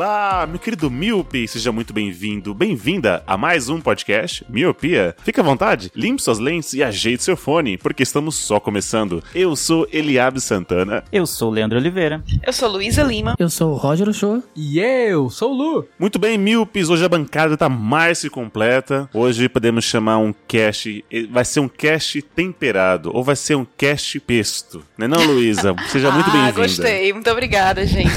[0.00, 5.14] Olá, meu querido Miope, seja muito bem-vindo, bem-vinda a mais um podcast Miopia.
[5.22, 9.22] Fique à vontade, limpe suas lentes e ajeite seu fone, porque estamos só começando.
[9.34, 11.04] Eu sou Eliabe Santana.
[11.12, 12.24] Eu sou o Leandro Oliveira.
[12.42, 13.36] Eu sou Luísa Lima.
[13.38, 14.42] Eu sou o Roger Ochoa.
[14.56, 15.88] E eu sou o Lu.
[15.98, 19.06] Muito bem, Miopes, hoje a bancada tá mais que completa.
[19.12, 24.18] Hoje podemos chamar um cast, vai ser um cast temperado, ou vai ser um cast
[24.20, 24.82] pesto.
[24.96, 25.76] Não é não, Luísa?
[25.88, 26.52] Seja muito ah, bem-vinda.
[26.52, 27.12] gostei.
[27.12, 28.10] Muito obrigada, gente.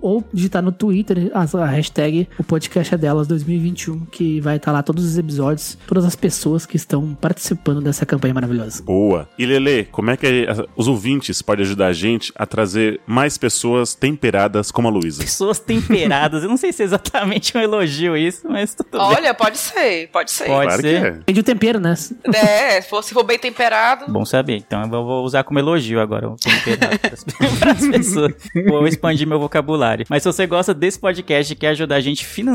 [0.00, 4.72] Ou digitar no Twitter a, a hashtag o podcast é delas 2021, que vai estar
[4.72, 8.82] lá todos os episódios, todas as pessoas que estão participando dessa campanha maravilhosa.
[8.82, 9.28] Boa.
[9.38, 13.94] E Lele, como é que os ouvintes podem ajudar a gente a trazer mais pessoas
[13.94, 15.22] temperadas como a Luísa?
[15.22, 16.42] Pessoas temperadas.
[16.42, 19.00] Eu não sei se é exatamente um elogio isso, mas tudo bem.
[19.00, 20.46] Olha, pode ser, pode ser.
[20.46, 21.00] Pode claro ser.
[21.00, 21.10] que é.
[21.12, 21.94] Depende do tempero, né?
[22.34, 24.10] É, se for, se for bem temperado.
[24.12, 24.56] Bom saber.
[24.56, 26.98] Então eu vou vou usar como elogio agora o temperado
[27.58, 28.32] para as pessoas.
[28.66, 30.06] Vou expandir meu vocabulário.
[30.08, 32.53] Mas se você gosta desse podcast e quer ajudar a gente financeiramente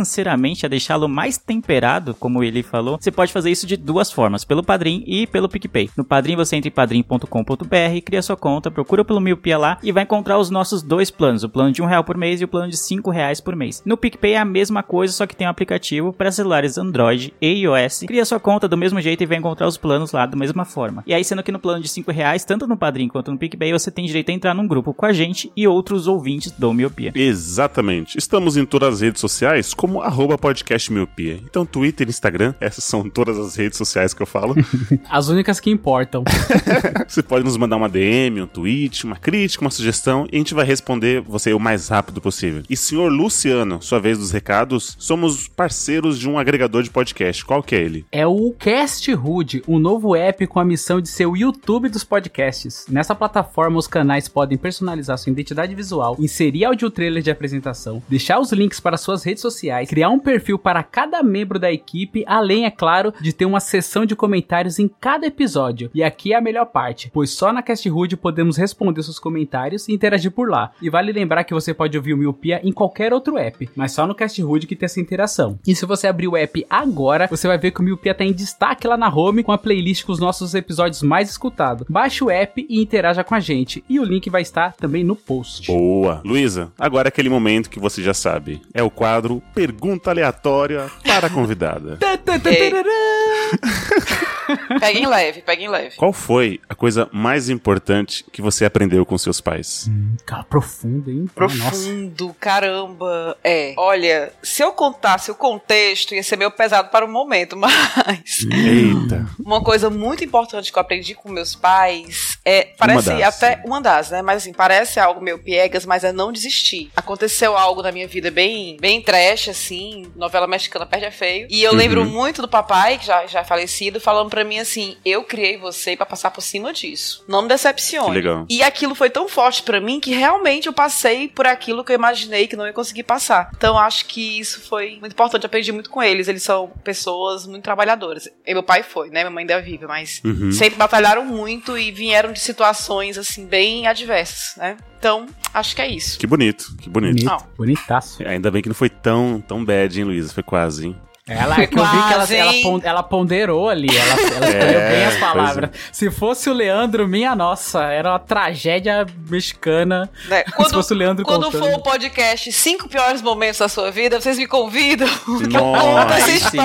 [0.65, 4.63] a deixá-lo mais temperado, como ele falou, você pode fazer isso de duas formas, pelo
[4.63, 5.89] Padrim e pelo PicPay.
[5.95, 10.03] No Padrim você entra em padrim.com.br, cria sua conta, procura pelo Miopia lá e vai
[10.03, 12.69] encontrar os nossos dois planos, o plano de um real por mês e o plano
[12.69, 13.81] de cinco reais por mês.
[13.85, 17.47] No PicPay é a mesma coisa, só que tem um aplicativo para celulares Android e
[17.61, 18.05] iOS.
[18.07, 21.03] Cria sua conta do mesmo jeito e vai encontrar os planos lá da mesma forma.
[21.05, 23.71] E aí, sendo que no plano de 5 reais, tanto no Padrim quanto no PicPay,
[23.71, 27.11] você tem direito a entrar num grupo com a gente e outros ouvintes do Miopia.
[27.15, 28.17] Exatamente.
[28.17, 31.39] Estamos em todas as redes sociais como arroba podcast miopia.
[31.41, 34.53] Então, Twitter e Instagram, essas são todas as redes sociais que eu falo.
[35.09, 36.25] As únicas que importam.
[37.07, 40.53] Você pode nos mandar uma DM, um tweet, uma crítica, uma sugestão e a gente
[40.53, 42.63] vai responder você o mais rápido possível.
[42.69, 47.45] E senhor Luciano, sua vez dos recados, somos parceiros de um agregador de podcast.
[47.45, 48.05] Qual que é ele?
[48.11, 52.03] É o Cast Hood, um novo app com a missão de ser o YouTube dos
[52.03, 52.85] podcasts.
[52.89, 58.39] Nessa plataforma, os canais podem personalizar sua identidade visual, inserir áudio trailer de apresentação, deixar
[58.39, 62.65] os links para suas redes sociais, criar um perfil para cada membro da equipe, além,
[62.65, 65.89] é claro, de ter uma seção de comentários em cada episódio.
[65.93, 69.87] E aqui é a melhor parte, pois só na Cast Hood podemos responder seus comentários
[69.87, 70.71] e interagir por lá.
[70.81, 74.05] E vale lembrar que você pode ouvir o Miopia em qualquer outro app, mas só
[74.05, 75.59] no Cast Hood que tem essa interação.
[75.65, 78.33] E se você abrir o app agora, você vai ver que o Miopia tá em
[78.33, 81.85] destaque lá na home com a playlist com os nossos episódios mais escutados.
[81.89, 83.83] Baixe o app e interaja com a gente.
[83.89, 85.67] E o link vai estar também no post.
[85.67, 86.21] Boa.
[86.25, 88.61] Luísa, agora é aquele momento que você já sabe.
[88.73, 91.99] É o quadro Pergunta Aleatória para a convidada.
[94.79, 95.95] Peguem leve, peguem leve.
[95.95, 99.89] Qual foi a coisa mais importante que você aprendeu com seus pais?
[100.25, 101.29] Cara, profundo, hein?
[101.35, 101.55] Nossa.
[101.55, 103.37] Profundo, caramba.
[103.43, 103.73] É.
[103.77, 108.45] Olha, se eu contasse o contexto, ia ser meio pesado para o momento, mas.
[108.51, 109.27] Eita.
[109.39, 112.69] Uma coisa muito importante que eu aprendi com meus pais é.
[112.77, 113.35] Parece das.
[113.35, 113.61] até.
[113.65, 114.21] Uma das, né?
[114.21, 116.91] Mas assim, parece algo meio piegas, mas é não desistir.
[116.95, 120.11] Aconteceu algo na minha vida bem, bem trash, assim.
[120.15, 121.47] Novela mexicana perde a feio.
[121.49, 121.77] E eu Uhum.
[121.77, 125.57] lembro muito do papai, que já, já é falecido, falando pra mim assim: eu criei
[125.57, 127.23] você pra passar por cima disso.
[127.27, 128.13] Não me decepcione.
[128.15, 128.45] Legal.
[128.49, 131.95] E aquilo foi tão forte pra mim que realmente eu passei por aquilo que eu
[131.95, 133.49] imaginei que não ia conseguir passar.
[133.55, 135.43] Então acho que isso foi muito importante.
[135.43, 136.27] Eu aprendi muito com eles.
[136.27, 138.27] Eles são pessoas muito trabalhadoras.
[138.45, 139.21] E meu pai foi, né?
[139.21, 140.51] Minha mãe ainda é viva, mas Uhum.
[140.51, 144.77] sempre batalharam muito e vieram de situações assim bem adversas, né?
[144.99, 146.19] Então acho que é isso.
[146.19, 147.13] Que bonito, que bonito.
[147.13, 147.37] Bonito, Não.
[147.57, 148.21] bonitaço.
[148.27, 150.33] Ainda bem que não foi tão, tão bad, hein, Luísa?
[150.33, 150.95] Foi quase, hein?
[151.25, 152.51] Ela, é que eu vi que ela, Quase, ela,
[152.83, 155.69] ela ponderou ali, ela, ela É, escolheu bem as palavras.
[155.91, 160.09] Se fosse o Leandro, minha nossa, era uma tragédia mexicana.
[160.27, 161.63] Se Quando, fosse o Leandro quando contando.
[161.69, 165.81] for o podcast Cinco Piores Momentos da Sua Vida, vocês me convidam que eu Nossa,
[166.01, 166.57] conto essa aí sim.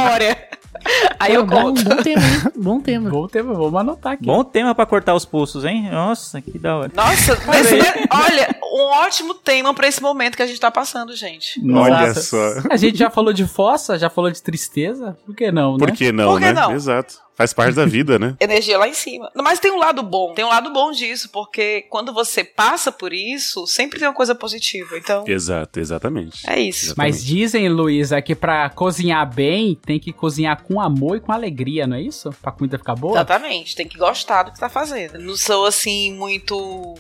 [1.19, 1.85] Aí eu bom, conto.
[1.85, 2.53] bom tema, hein?
[2.57, 3.11] Bom tema.
[3.11, 4.25] Bom tema, vamos anotar aqui.
[4.25, 5.89] Bom tema pra cortar os pulsos, hein?
[5.91, 6.91] Nossa, que da hora.
[6.95, 11.15] Nossa, mas, é- olha, um ótimo tema pra esse momento que a gente tá passando,
[11.15, 11.61] gente.
[11.73, 12.23] Olha Nossa.
[12.23, 12.69] só.
[12.71, 15.17] A gente já falou de fossa, já falou de tristeza.
[15.25, 15.97] Por que não, Por né?
[15.97, 16.53] que não, Por que né?
[16.53, 16.73] não?
[16.73, 17.23] Exato.
[17.35, 18.37] Faz parte da vida, né?
[18.41, 19.31] Energia lá em cima.
[19.35, 23.13] Mas tem um lado bom, tem um lado bom disso, porque quando você passa por
[23.13, 24.97] isso, sempre tem uma coisa positiva.
[24.97, 26.49] Então, Exato, exatamente.
[26.49, 26.87] é isso.
[26.87, 27.13] Exatamente.
[27.13, 31.87] Mas dizem, Luísa, que pra cozinhar bem, tem que cozinhar com amor e com alegria,
[31.87, 32.31] não é isso?
[32.41, 33.15] Pra comida ficar boa?
[33.15, 35.19] Exatamente, tem que gostar do que tá fazendo.
[35.19, 36.55] Não sou assim muito.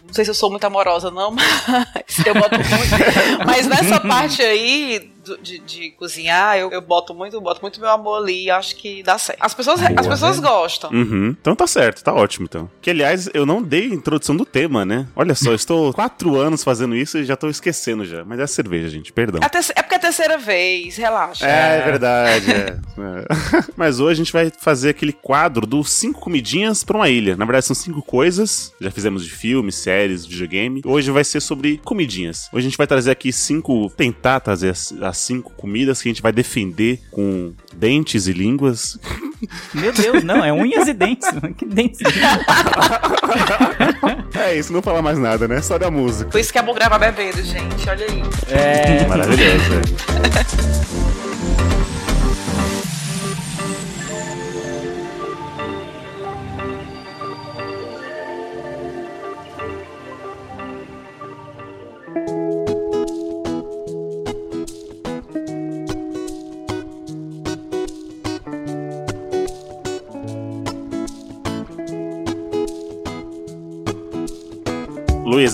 [0.06, 3.44] Não sei se eu sou muito amorosa, não, mas eu boto muito.
[3.46, 8.22] mas nessa parte aí de, de cozinhar, eu, eu boto muito, boto muito meu amor
[8.22, 9.38] ali e acho que dá certo.
[9.40, 10.90] As pessoas, as Boa, pessoas gostam.
[10.90, 11.36] Uhum.
[11.40, 12.70] Então tá certo, tá ótimo então.
[12.80, 15.06] Que aliás, eu não dei introdução do tema, né?
[15.16, 18.24] Olha só, eu estou quatro anos fazendo isso e já tô esquecendo já.
[18.24, 19.40] Mas é cerveja, gente, perdão.
[19.42, 21.46] É, é porque é a terceira vez, relaxa.
[21.46, 22.78] É, é verdade, é.
[22.98, 23.64] É.
[23.76, 27.36] Mas hoje a gente vai fazer aquele quadro dos cinco comidinhas pra uma ilha.
[27.36, 28.72] Na verdade, são cinco coisas.
[28.80, 30.82] Já fizemos de filmes, séries, videogame.
[30.84, 32.48] Hoje vai ser sobre comidinhas.
[32.52, 33.90] Hoje a gente vai trazer aqui cinco.
[33.90, 38.98] Tentar trazer as, as cinco comidas que a gente vai defender com dentes e línguas.
[39.72, 41.28] Meu Deus, não, é unhas e dentes.
[41.56, 42.00] Que dentes?
[44.34, 45.62] É isso, não falar mais nada, né?
[45.62, 46.30] Só da música.
[46.30, 47.88] Por isso que é bom gravar bebendo, gente.
[47.88, 48.22] Olha aí.
[48.48, 49.06] É.
[49.06, 49.64] Maravilhoso,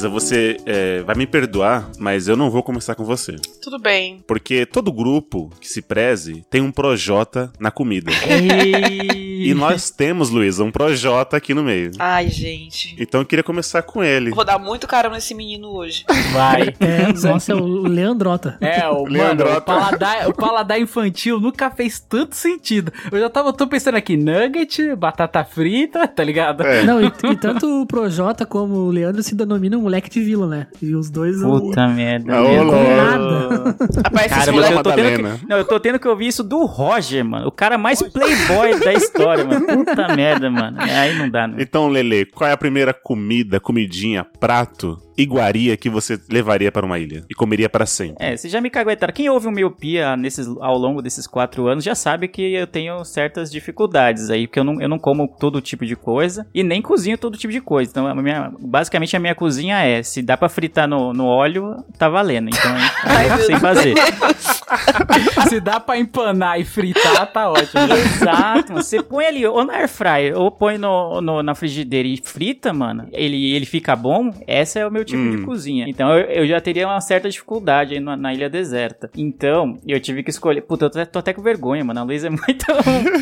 [0.00, 3.36] Luísa, você é, vai me perdoar, mas eu não vou começar com você.
[3.60, 4.24] Tudo bem.
[4.26, 8.10] Porque todo grupo que se preze tem um Projota na comida.
[9.42, 11.92] E nós temos, Luísa, um Projota aqui no meio.
[11.98, 12.94] Ai, gente.
[12.98, 14.30] Então eu queria começar com ele.
[14.30, 16.04] Vou dar muito caramba nesse menino hoje.
[16.32, 16.74] Vai.
[16.78, 18.58] É, nossa, é o Leandrota.
[18.60, 19.58] É, o, mano, Leandrota.
[19.58, 22.92] o paladar, o paladar infantil nunca fez tanto sentido.
[23.10, 26.62] Eu já tava tô pensando aqui, nugget, batata frita, tá ligado?
[26.62, 26.84] É.
[26.84, 30.66] Não, e, e tanto o Projota como o Leandro se denominam moleque de vila, né?
[30.80, 31.60] E os dois são.
[31.60, 32.34] Puta merda.
[32.36, 32.78] Ah, ô, meu louco.
[32.78, 33.76] Nada.
[34.04, 36.64] Rapaz, Cara, moleque- eu tô, tendo que, não, eu tô tendo que ouvir isso do
[36.64, 37.48] Roger, mano.
[37.48, 39.66] O cara mais playboy da história, mano.
[39.84, 40.80] Puta merda, mano.
[40.80, 41.56] É, Aí não dá, né?
[41.58, 46.98] Então, Lele, qual é a primeira comida, comidinha, prato, iguaria que você levaria para uma
[46.98, 48.16] ilha e comeria para sempre?
[48.18, 49.12] É, você já me caguetaram.
[49.12, 53.04] Quem ouve o Miopia nesses, ao longo desses quatro anos já sabe que eu tenho
[53.04, 56.82] certas dificuldades aí, porque eu não, eu não como todo tipo de coisa e nem
[56.82, 57.90] cozinho todo tipo de coisa.
[57.90, 61.84] Então, a minha, basicamente, a minha cozinha é: se dá pra fritar no, no óleo,
[61.98, 62.48] tá valendo.
[62.48, 62.74] Então,
[63.22, 63.94] eu meu sei fazer.
[65.48, 67.82] Se dá pra empanar e fritar, tá ótimo.
[67.92, 68.82] Exato, mano.
[68.84, 72.72] você põe ali ou na air fryer ou põe no, no- na frigideira e frita,
[72.72, 75.36] mano, ele, ele fica bom, essa é o meu tipo Hum.
[75.36, 75.86] de cozinha.
[75.88, 79.10] Então eu, eu já teria uma certa dificuldade aí na, na ilha deserta.
[79.16, 80.60] Então eu tive que escolher.
[80.62, 82.00] Puta, eu tô, tô até com vergonha, mano.
[82.00, 82.66] A Luísa é muito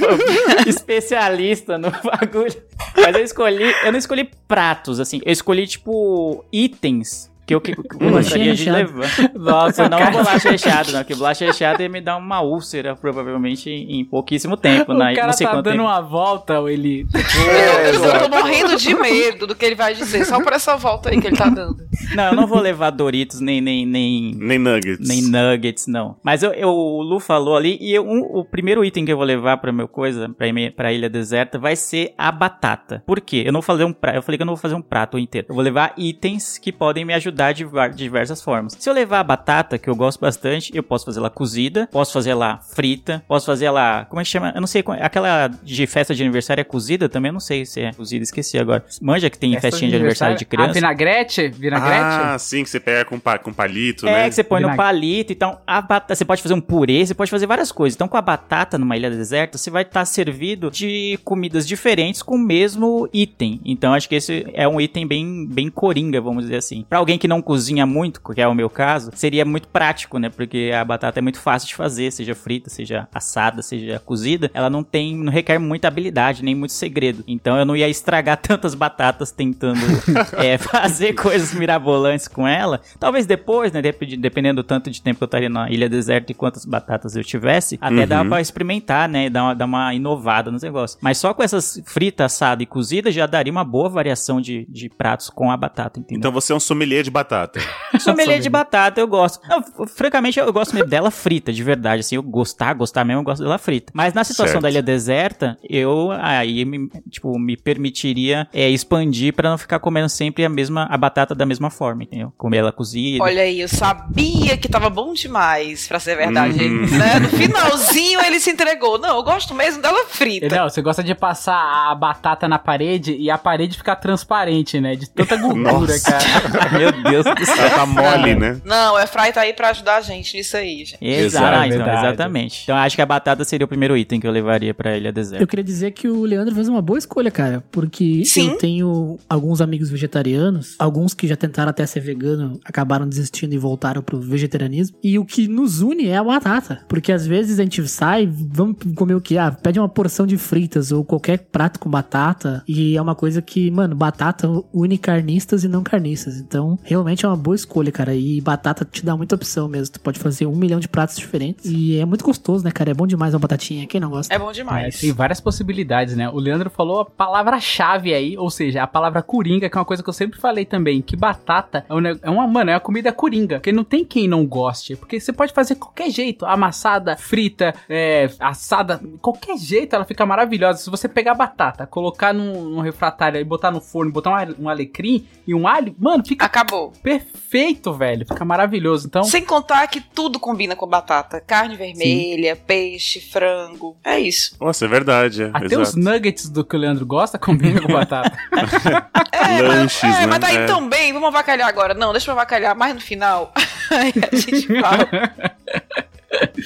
[0.66, 2.54] especialista no bagulho.
[2.96, 7.72] Mas eu escolhi, eu não escolhi pratos, assim, eu escolhi tipo itens que eu, que,
[7.98, 9.08] eu gostaria de levar.
[9.34, 11.02] Nossa, não bolacha recheada, não.
[11.02, 14.92] Que bolacha recheada ia me dar uma úlcera, provavelmente, em pouquíssimo tempo.
[14.92, 15.82] O na, cara não sei tá dando tempo.
[15.82, 17.06] uma volta, o Eli.
[17.14, 21.08] eu, eu tô morrendo de medo do que ele vai dizer, só por essa volta
[21.08, 21.78] aí que ele tá dando.
[22.14, 25.08] Não, eu não vou levar Doritos, nem, nem, nem, Nem nuggets.
[25.08, 26.16] nem nuggets, não.
[26.22, 29.16] Mas eu, eu- o Lu falou ali, e eu- um- o primeiro item que eu
[29.16, 33.02] vou levar pra meu coisa, pra, pra ilha deserta, vai ser a batata.
[33.06, 33.42] Por quê?
[33.46, 35.18] Eu não vou fazer um prato, eu falei que eu não vou fazer um prato
[35.18, 35.46] inteiro.
[35.48, 38.76] Eu vou levar itens que podem me ajudar de var- diversas formas.
[38.78, 42.12] Se eu levar a batata, que eu gosto bastante, eu posso fazer ela cozida, posso
[42.12, 44.52] fazer ela frita, posso fazer ela, como é que chama?
[44.54, 47.28] Eu não sei, como- aquela de festa de aniversário é cozida também?
[47.30, 48.85] Eu não sei se é cozida, esqueci agora.
[49.00, 50.71] Manja que tem Festa festinha de aniversário de criança.
[50.71, 51.49] Ah, vinagrete?
[51.49, 52.00] Vinagrete?
[52.02, 54.28] Ah, sim, que você pega com, pa, com palito, É, né?
[54.28, 54.85] que você põe no Vinagre.
[54.85, 57.95] palito, então a batata, você pode fazer um purê, você pode fazer várias coisas.
[57.95, 62.35] Então com a batata numa ilha deserta, você vai estar servido de comidas diferentes com
[62.37, 63.61] o mesmo item.
[63.64, 66.85] Então acho que esse é um item bem, bem coringa, vamos dizer assim.
[66.88, 70.28] Pra alguém que não cozinha muito, que é o meu caso, seria muito prático, né?
[70.28, 74.50] Porque a batata é muito fácil de fazer, seja frita, seja assada, seja cozida.
[74.54, 77.23] Ela não tem, não requer muita habilidade, nem muito segredo.
[77.26, 79.80] Então eu não ia estragar tantas batatas tentando
[80.42, 82.80] é, fazer coisas mirabolantes com ela.
[82.99, 83.82] Talvez depois, né?
[83.82, 87.14] dep- Dependendo do tanto de tempo que eu estaria na ilha deserta e quantas batatas
[87.14, 88.06] eu tivesse, até Uhum.
[88.06, 89.28] dá pra experimentar, né?
[89.28, 90.99] Dar uma, dar uma inovada nos negócios.
[91.02, 94.88] Mas só com essas frita, assada e cozida já daria uma boa variação de, de
[94.88, 96.18] pratos com a batata, entendeu?
[96.18, 97.60] Então você é um sommelier de batata.
[97.98, 99.40] Sommelier de batata, eu gosto.
[99.48, 102.00] Não, francamente, eu gosto mesmo dela frita, de verdade.
[102.00, 103.92] Assim, eu gostar, gostar mesmo, eu gosto dela frita.
[103.94, 104.62] Mas na situação Certo.
[104.62, 110.08] da ilha deserta, eu aí me, tipo, me permitiria é, expandir pra não ficar comendo
[110.08, 112.32] sempre a mesma a batata da mesma forma, entendeu?
[112.37, 113.22] Comer ela cozida.
[113.22, 116.62] Olha aí, eu sabia que tava bom demais, pra ser verdade.
[116.62, 116.87] Uhum.
[116.87, 117.18] Né?
[117.20, 118.98] No finalzinho ele se entregou.
[118.98, 120.54] Não, eu gosto mesmo dela frita.
[120.54, 124.94] Não, você gosta de passar a batata na parede e a parede ficar transparente, né?
[124.94, 126.10] De tanta gordura, Nossa.
[126.10, 126.70] cara.
[126.78, 127.56] Meu Deus do céu.
[127.58, 128.60] Ela tá mole, né?
[128.64, 130.98] Não, o Airfry tá aí pra ajudar a gente nisso aí, gente.
[131.00, 132.06] Exato, Exato, então, verdade.
[132.06, 132.60] exatamente.
[132.64, 135.12] Então acho que a batata seria o primeiro item que eu levaria pra ilha Eu
[135.12, 135.46] deserta.
[135.46, 137.62] queria dizer que o Leandro fez uma boa escolha, cara.
[137.70, 138.50] Porque Sim.
[138.50, 143.58] eu tenho alguns amigos vegetarianos, alguns que já tentaram até ser vegano, acabaram desistindo e
[143.58, 144.96] voltaram pro vegetarianismo.
[145.02, 146.80] E o que nos une é a batata.
[146.88, 149.38] Porque às vezes a gente sai, vamos comer o que?
[149.38, 152.62] Ah, pede uma porção de fritas ou qualquer prato com batata.
[152.68, 156.36] E é uma coisa que, mano, batata une carnistas e não carnistas.
[156.38, 158.14] Então, realmente é uma boa escolha, cara.
[158.14, 159.95] E batata te dá muita opção mesmo.
[159.95, 161.66] Tu pode fazer um milhão de pratos diferentes.
[161.66, 162.90] E é muito gostoso, né, cara?
[162.90, 163.87] É bom demais uma batatinha.
[163.87, 164.35] Quem não gosta?
[164.35, 165.00] É bom É, demais.
[165.00, 166.28] tem várias possibilidades, né?
[166.30, 170.02] O Leandro falou a palavra-chave aí, ou seja, a palavra coringa, que é uma coisa
[170.02, 172.80] que eu sempre falei também, que batata é, um, ne- é uma, mano, é uma
[172.80, 177.16] comida coringa, porque não tem quem não goste, porque você pode fazer qualquer jeito, amassada,
[177.16, 180.78] frita, é, assada, qualquer jeito ela fica maravilhosa.
[180.78, 184.64] Se você pegar a batata, colocar num, num refratário e botar no forno, botar um,
[184.64, 186.77] um alecrim e um alho, mano, fica Acabou.
[187.02, 189.06] Perfeito, velho, fica maravilhoso.
[189.06, 191.40] Então, Sem contar que tudo combina com batata.
[191.40, 193.97] Carne vermelha, peixe, frango.
[194.04, 194.56] É isso.
[194.61, 195.42] Nossa, é verdade.
[195.44, 195.99] É, até os exato.
[195.99, 198.32] nuggets do que o Leandro gosta combinam com batata.
[199.40, 200.26] É, Lanches, mas, é, né?
[200.26, 200.80] mas tá É.
[200.88, 201.12] bem.
[201.12, 201.94] Vamos avacalhar agora.
[201.94, 203.52] Não, deixa eu avacalhar mais no final.
[203.90, 205.08] aí a gente fala.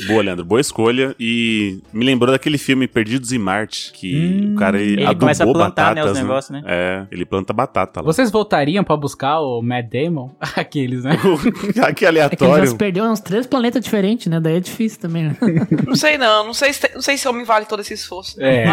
[0.06, 0.44] Boa, Leandro.
[0.44, 1.14] Boa escolha.
[1.18, 4.12] E me lembrou daquele filme Perdidos em Marte, que
[4.46, 6.62] Hum, o cara ele, ele adubou começa a plantar, né, os batatas, negócios, né?
[6.66, 8.06] É, ele planta batata lá.
[8.06, 10.30] Vocês voltariam pra buscar o Matt Damon?
[10.56, 11.16] Aqueles, né?
[11.72, 12.66] que É que ele já aleatório.
[12.68, 14.38] se perdeu uns três planetas diferentes, né?
[14.40, 15.36] Daí é difícil também, né?
[15.86, 16.46] Não sei não.
[16.46, 18.36] Não sei se, não sei se eu me vale todo esse esforço.
[18.42, 18.64] É.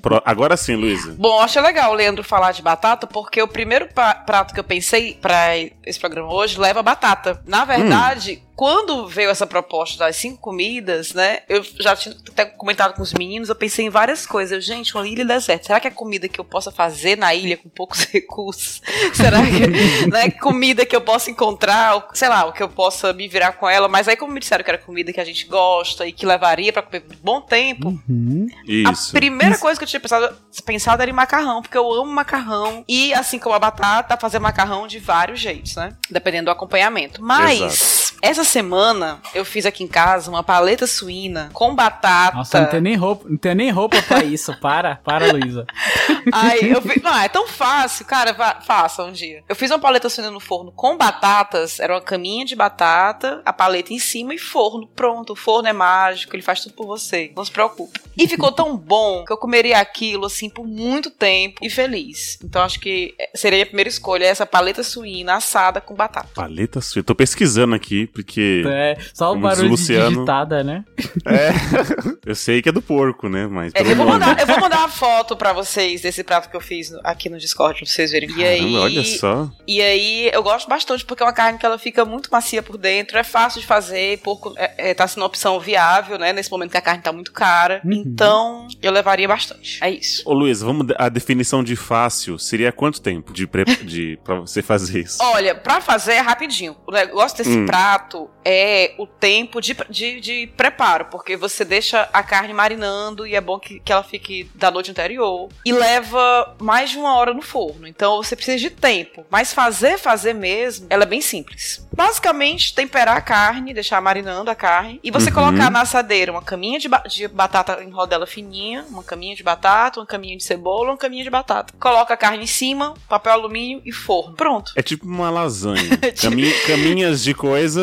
[0.00, 1.14] Pro- Agora sim, Luísa.
[1.18, 3.88] Bom, achei legal o Leandro falar de batata, porque o primeiro
[4.26, 7.40] prato que eu pensei pra esse programa hoje leva batata.
[7.46, 11.40] Na verdade, quando veio essa proposta das cinco comidas, né?
[11.48, 14.52] Eu já tinha até comentado com os meninos, eu pensei em várias coisas.
[14.52, 15.66] Eu, gente, uma ilha deserta.
[15.66, 18.80] Será que é comida que eu possa fazer na ilha com poucos recursos?
[19.12, 23.12] Será que né, comida que eu possa encontrar, ou, sei lá, o que eu possa
[23.12, 23.88] me virar com ela?
[23.88, 26.72] Mas aí, como me disseram que era comida que a gente gosta e que levaria
[26.72, 28.46] pra comer por um bom tempo, Uhum.
[28.66, 29.10] Isso.
[29.10, 32.84] a primeira coisa que eu tinha pensado, pensado era em macarrão, porque eu amo macarrão.
[32.88, 35.96] E assim como a batata, fazer macarrão de vários jeitos, né?
[36.10, 37.22] Dependendo do acompanhamento.
[37.22, 42.34] Mas, essa semana, eu fiz aqui em casa uma paleta suína com batata.
[42.34, 44.58] Nossa, não tem nem roupa, não tem nem roupa pra isso.
[44.60, 45.66] Para, para, Luísa.
[46.32, 49.44] Aí eu vi, não, é tão fácil, cara, faça um dia.
[49.46, 53.52] Eu fiz uma paleta suína no forno com batatas, era uma caminha de batata, a
[53.52, 55.34] paleta em cima e forno, pronto.
[55.34, 58.00] O forno é mágico, ele faz tudo por você, não se preocupe.
[58.16, 62.38] E ficou tão bom que eu comeria aquilo assim por muito tempo e feliz.
[62.42, 66.28] Então acho que seria a primeira escolha essa paleta suína assada com batata.
[66.34, 67.00] Paleta suína.
[67.00, 70.10] Eu tô pesquisando aqui, porque É, só o barulho de Luciano.
[70.10, 70.84] digitada, né?
[72.24, 73.46] eu sei que é do porco, né?
[73.46, 76.56] Mas É, eu, vou mandar, eu vou mandar uma foto pra vocês desse prato que
[76.56, 78.30] eu fiz aqui no Discord pra vocês verem.
[78.36, 79.50] E aí, Caramba, olha só.
[79.66, 82.76] E aí, eu gosto bastante porque é uma carne que ela fica muito macia por
[82.78, 86.32] dentro, é fácil de fazer, pouco, é, é, tá sendo uma opção viável, né?
[86.32, 87.80] Nesse momento que a carne tá muito cara.
[87.84, 87.92] Uhum.
[88.06, 89.78] Então, eu levaria bastante.
[89.82, 90.22] É isso.
[90.24, 90.86] Ô Luiz, vamos.
[90.98, 93.64] A definição de fácil seria quanto tempo de, pre...
[93.64, 95.18] de pra você fazer isso?
[95.20, 96.76] Olha, pra fazer é rapidinho.
[96.86, 97.66] O negócio desse Hum.
[97.66, 98.03] prato
[98.44, 103.40] é o tempo de, de, de preparo, porque você deixa a carne marinando e é
[103.40, 105.48] bom que, que ela fique da noite anterior.
[105.64, 107.86] E leva mais de uma hora no forno.
[107.86, 109.24] Então você precisa de tempo.
[109.30, 111.86] Mas fazer, fazer mesmo, ela é bem simples.
[111.94, 115.00] Basicamente, temperar a carne, deixar marinando a carne.
[115.02, 115.34] E você Uhum.
[115.34, 119.42] colocar na assadeira uma caminha de, ba- de batata em rodela fininha, uma caminha de
[119.42, 121.72] batata, uma caminha de cebola, uma caminha de batata.
[121.78, 124.34] Coloca a carne em cima, papel alumínio e forno.
[124.36, 124.72] Pronto.
[124.76, 125.82] É tipo uma lasanha.
[126.20, 127.32] Cami- Caminhas de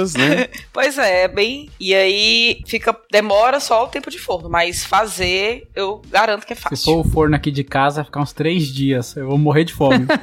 [0.01, 0.47] coisas, né?
[0.73, 1.69] Pois é, é bem.
[1.79, 2.95] E aí fica.
[3.11, 6.85] Demora só o tempo de forno, mas fazer, eu garanto que é Se fácil.
[6.85, 9.15] for o forno aqui de casa, vai ficar uns três dias.
[9.15, 10.07] Eu vou morrer de fome.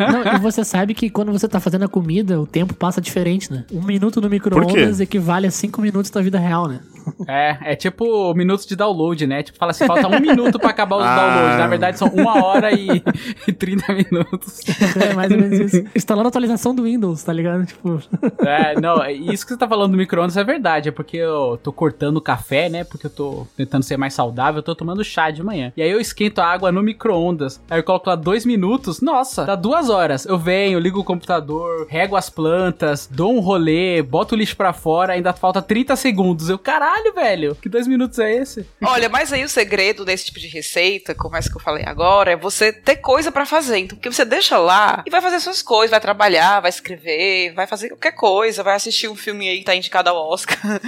[0.00, 3.52] Não, e você sabe que quando você tá fazendo a comida, o tempo passa diferente,
[3.52, 3.64] né?
[3.72, 6.80] Um minuto no micro-ondas equivale a cinco minutos da vida real, né?
[7.28, 9.42] É, é tipo minutos de download, né?
[9.42, 11.16] Tipo, fala assim, falta um minuto pra acabar o Ah.
[11.16, 11.58] download.
[11.58, 13.02] Na verdade, são uma hora e,
[13.46, 14.60] e 30 minutos.
[15.00, 15.84] É mais ou menos isso.
[15.94, 17.66] Instalando a atualização do Windows, tá ligado?
[17.66, 18.00] Tipo,
[18.44, 20.88] É, não, isso que você tá falando do micro-ondas é verdade.
[20.88, 22.84] É porque eu tô cortando o café, né?
[22.84, 24.58] Porque eu tô tentando ser mais saudável.
[24.58, 25.72] Eu tô tomando chá de manhã.
[25.76, 27.60] E aí eu esquento a água no micro-ondas.
[27.70, 29.00] Aí eu coloco lá dois minutos.
[29.00, 30.24] Nossa, dá duas horas.
[30.26, 34.72] Eu venho, ligo o computador, rego as plantas, dou um rolê, boto o lixo pra
[34.72, 35.14] fora.
[35.14, 36.48] Ainda falta 30 segundos.
[36.48, 37.54] Eu, caralho, velho.
[37.60, 38.66] Que dois minutos é esse?
[38.82, 42.32] Olha, mas aí o segredo desse tipo de receita, como essa que eu falei agora,
[42.32, 43.78] é você ter coisa pra fazer.
[43.78, 47.66] Então, porque você deixa lá e vai fazer suas coisas, vai trabalhar, vai escrever, vai
[47.66, 50.58] fazer qualquer coisa, vai assistir um filme aí que tá indicado ao Oscar.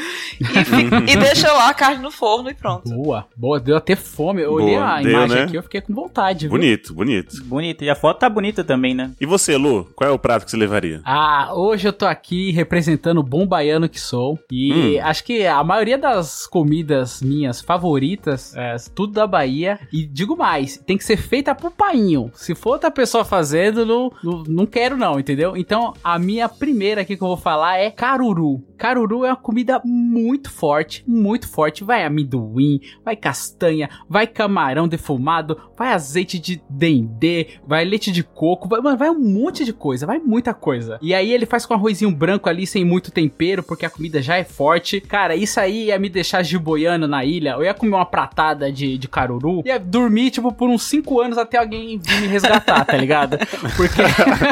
[1.09, 2.89] e, e deixa lá a carne no forno e pronto.
[2.91, 3.61] Boa, boa.
[3.61, 4.43] Deu até fome.
[4.43, 5.43] Eu olhei Boa, a deu, imagem né?
[5.45, 6.51] aqui eu fiquei com vontade, viu?
[6.51, 7.43] Bonito, bonito.
[7.45, 7.85] Bonito.
[7.85, 9.13] E a foto tá bonita também, né?
[9.21, 9.85] E você, Lu?
[9.95, 11.01] Qual é o prato que você levaria?
[11.05, 14.39] Ah, hoje eu tô aqui representando o bom baiano que sou.
[14.51, 14.67] E
[14.99, 15.01] Hum.
[15.03, 19.79] acho que a maioria das comidas minhas favoritas é tudo da Bahia.
[19.93, 22.31] E digo mais, tem que ser feita pro painho.
[22.35, 25.57] Se for outra pessoa fazendo, não, não, não quero não, entendeu?
[25.57, 28.63] Então, a minha primeira aqui que eu vou falar é caruru.
[28.77, 31.83] Caruru é uma comida muito forte, muito forte.
[31.83, 38.69] Vai amendoim, vai castanha, vai camarão defumado, vai azeite de dendê, vai leite de coco,
[38.69, 40.99] vai, mano, vai um monte de coisa, vai muita coisa.
[41.01, 44.37] E aí ele faz com arrozinho branco ali, sem muito tempero, porque a comida já
[44.37, 45.01] é forte.
[45.01, 47.51] Cara, isso aí ia me deixar giboiando na ilha.
[47.51, 51.39] Eu ia comer uma pratada de, de caruru, ia dormir, tipo, por uns 5 anos
[51.39, 53.39] até alguém vir me resgatar, tá ligado?
[53.77, 54.03] Porque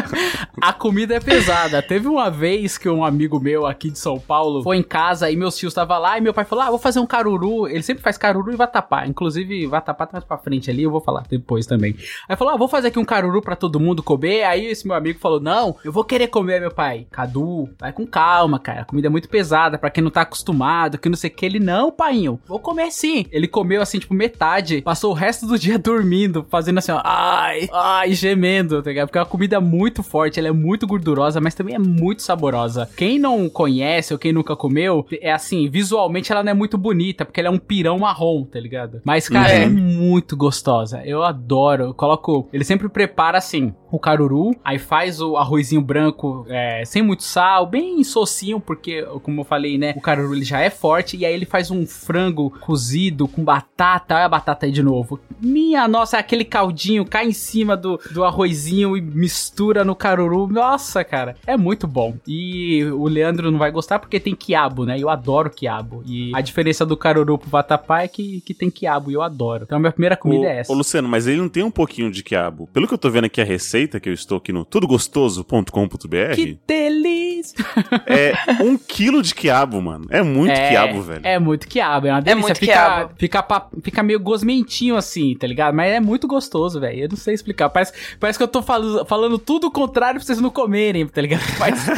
[0.61, 1.83] a comida é pesada.
[1.83, 5.37] Teve uma vez que um amigo meu aqui de São Paulo foi em casa e
[5.37, 7.69] meus tios estavam lá e meu pai falou: Ah, vou fazer um caruru.
[7.69, 9.07] Ele sempre faz caruru e vatapá.
[9.07, 11.97] Inclusive, vatapá tá mais pra frente ali, eu vou falar depois também.
[12.29, 14.45] Aí falou: Ah, vou fazer aqui um caruru pra todo mundo comer.
[14.45, 17.07] Aí esse meu amigo falou: Não, eu vou querer comer, meu pai.
[17.11, 18.83] Cadu, vai com calma, cara.
[18.83, 21.45] A comida é muito pesada pra quem não tá acostumado, que não o que.
[21.45, 23.27] Ele, não, painho, vou comer sim.
[23.31, 27.69] Ele comeu assim, tipo, metade, passou o resto do dia dormindo, fazendo assim, ó, ai,
[27.73, 29.09] ai, gemendo, tá ligado?
[29.09, 32.89] Porque é uma comida muito forte, ela é muito gordurosa, mas também é muito saborosa.
[32.97, 37.25] Quem não conhece ou quem nunca comeu, é assim, visualmente ela não é muito bonita,
[37.25, 39.01] porque ela é um pirão marrom, tá ligado?
[39.05, 39.63] Mas, cara, Uhum.
[39.63, 41.03] é muito gostosa.
[41.05, 41.85] Eu adoro.
[41.85, 42.49] Eu coloco.
[42.53, 47.67] Ele sempre prepara assim o caruru, aí faz o arrozinho branco é, sem muito sal,
[47.67, 51.33] bem socinho, porque, como eu falei, né, o caruru ele já é forte, e aí
[51.33, 55.21] ele faz um frango cozido com batata, olha a batata aí de novo.
[55.41, 60.49] Minha nossa, aquele caldinho cai em cima do, do arrozinho e mistura no caruru.
[60.49, 62.17] Nossa, cara, é muito bom.
[62.27, 64.99] E o Leandro não vai gostar porque tem quiabo, né?
[64.99, 66.03] Eu adoro quiabo.
[66.07, 69.65] E a diferença do caruru pro vatapá é que, que tem quiabo, e eu adoro.
[69.65, 70.73] Então a minha primeira comida ô, é essa.
[70.73, 72.69] Ô, Luciano, mas ele não tem um pouquinho de quiabo.
[72.73, 76.59] Pelo que eu tô vendo aqui a receita, que eu estou aqui no tudogostoso.com.br, Que
[76.67, 77.65] delícia!
[78.07, 80.07] é um quilo de quiabo, mano.
[80.11, 81.21] É muito é, quiabo, velho.
[81.25, 82.41] É muito quiabo, é uma delícia.
[82.47, 83.15] muito fica, quiabo.
[83.19, 85.75] Fica, pa- fica meio gosmentinho assim, tá ligado?
[85.75, 87.01] Mas é muito gostoso, velho.
[87.05, 87.69] Eu não sei explicar.
[87.69, 91.21] Parece, parece que eu tô falo- falando tudo o contrário pra vocês não comerem, tá
[91.21, 91.43] ligado?
[91.59, 91.93] Mas é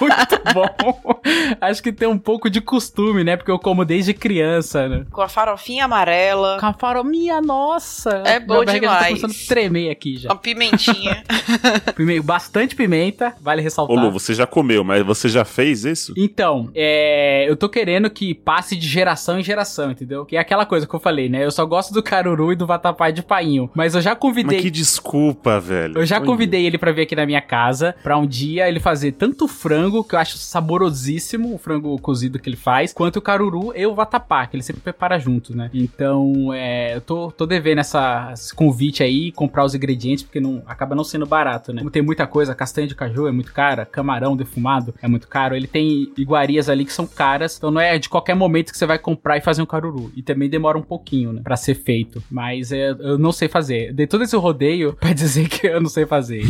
[0.00, 1.20] muito bom.
[1.60, 3.36] Acho que tem um pouco de costume, né?
[3.36, 5.04] Porque eu como desde criança, né?
[5.10, 8.22] Com a farofinha amarela, Com a farominha, nossa.
[8.24, 9.20] É bom tá demais.
[9.20, 10.28] começando a tremer aqui já.
[10.30, 10.95] uma pimentinha.
[11.96, 13.96] Pime- Bastante pimenta, vale Ô, ressaltar.
[14.04, 16.12] Lu, você já comeu, mas você já fez isso?
[16.16, 20.24] Então, é, eu tô querendo que passe de geração em geração, entendeu?
[20.24, 21.44] Que é aquela coisa que eu falei, né?
[21.44, 23.70] Eu só gosto do caruru e do vatapá de painho.
[23.74, 24.56] Mas eu já convidei.
[24.58, 25.98] Mas que desculpa, velho.
[25.98, 26.26] Eu já Olha.
[26.26, 29.48] convidei ele pra vir aqui na minha casa, pra um dia ele fazer tanto o
[29.48, 33.86] frango, que eu acho saborosíssimo, o frango cozido que ele faz, quanto o caruru e
[33.86, 35.70] o vatapá, que ele sempre prepara junto, né?
[35.72, 40.62] Então, é, eu tô, tô devendo essa, esse convite aí, comprar os ingredientes, porque não
[40.76, 41.78] acaba não sendo barato, né?
[41.80, 45.56] Como tem muita coisa, castanha de caju é muito cara, camarão defumado é muito caro,
[45.56, 48.86] ele tem iguarias ali que são caras, então não é de qualquer momento que você
[48.86, 50.12] vai comprar e fazer um caruru.
[50.14, 52.22] E também demora um pouquinho, né, pra ser feito.
[52.30, 53.92] Mas é, eu não sei fazer.
[53.92, 56.42] Dei todo esse rodeio pra dizer que eu não sei fazer.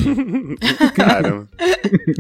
[0.95, 1.47] Caramba.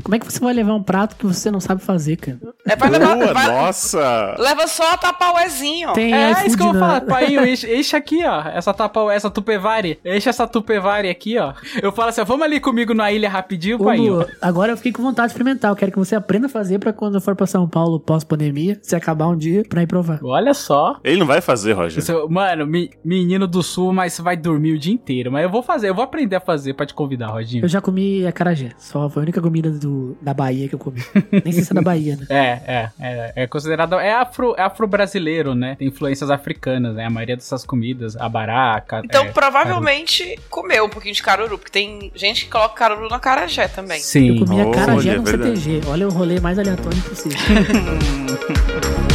[0.02, 2.38] Como é que você vai levar um prato que você não sabe fazer, cara?
[2.66, 3.16] É pra levar.
[3.16, 4.36] Boa, vai- nossa!
[4.38, 5.92] Leva só a tapauezinho.
[5.92, 7.00] Tem É, iFood isso que eu vou na- falar.
[7.02, 8.42] Painho, enche, enche aqui, ó.
[8.48, 9.98] Essa tapa, essa tupevari.
[10.04, 11.52] Enche essa tupevari aqui, ó.
[11.82, 14.24] Eu falo assim, vamos ali comigo na ilha rapidinho, painho.
[14.40, 15.70] Agora eu fiquei com vontade de experimentar.
[15.70, 18.78] Eu quero que você aprenda a fazer pra quando eu for pra São Paulo pós-pandemia,
[18.82, 20.20] se acabar um dia, pra ir provar.
[20.22, 20.98] Olha só.
[21.02, 21.98] Ele não vai fazer, Roger.
[21.98, 25.32] Isso- Mano, me- menino do sul, mas você vai dormir o dia inteiro.
[25.32, 27.64] Mas eu vou fazer, eu vou aprender a fazer pra te convidar, Rodinho.
[27.64, 28.70] Eu já comi acarajé.
[28.78, 31.02] Só foi a única comida do, da Bahia que eu comi.
[31.44, 32.26] Nem sei se é da Bahia, né?
[32.36, 33.94] É, é, é, é considerado.
[33.94, 35.74] É afro, é afro-brasileiro, né?
[35.78, 37.06] Tem influências africanas, né?
[37.06, 39.00] A maioria dessas comidas, a baraca.
[39.04, 43.18] Então, é, provavelmente comeu um pouquinho de caruru, porque tem gente que coloca caruru na
[43.18, 44.00] carajé também.
[44.00, 44.38] Sim.
[44.38, 45.60] Eu comi Olha, acarajé é no verdade.
[45.60, 45.88] CTG.
[45.88, 47.38] Olha o rolê mais aleatório possível.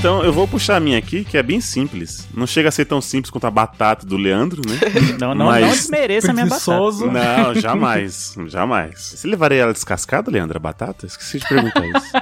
[0.00, 2.26] Então eu vou puxar a minha aqui, que é bem simples.
[2.34, 4.78] Não chega a ser tão simples quanto a batata do Leandro, né?
[5.20, 6.70] Não, não, Mas- não desmereça a minha batata.
[6.72, 8.34] Não, jamais.
[8.46, 8.98] Jamais.
[9.14, 11.04] Você levaria ela descascada, Leandro, a batata?
[11.04, 12.12] Esqueci de perguntar isso.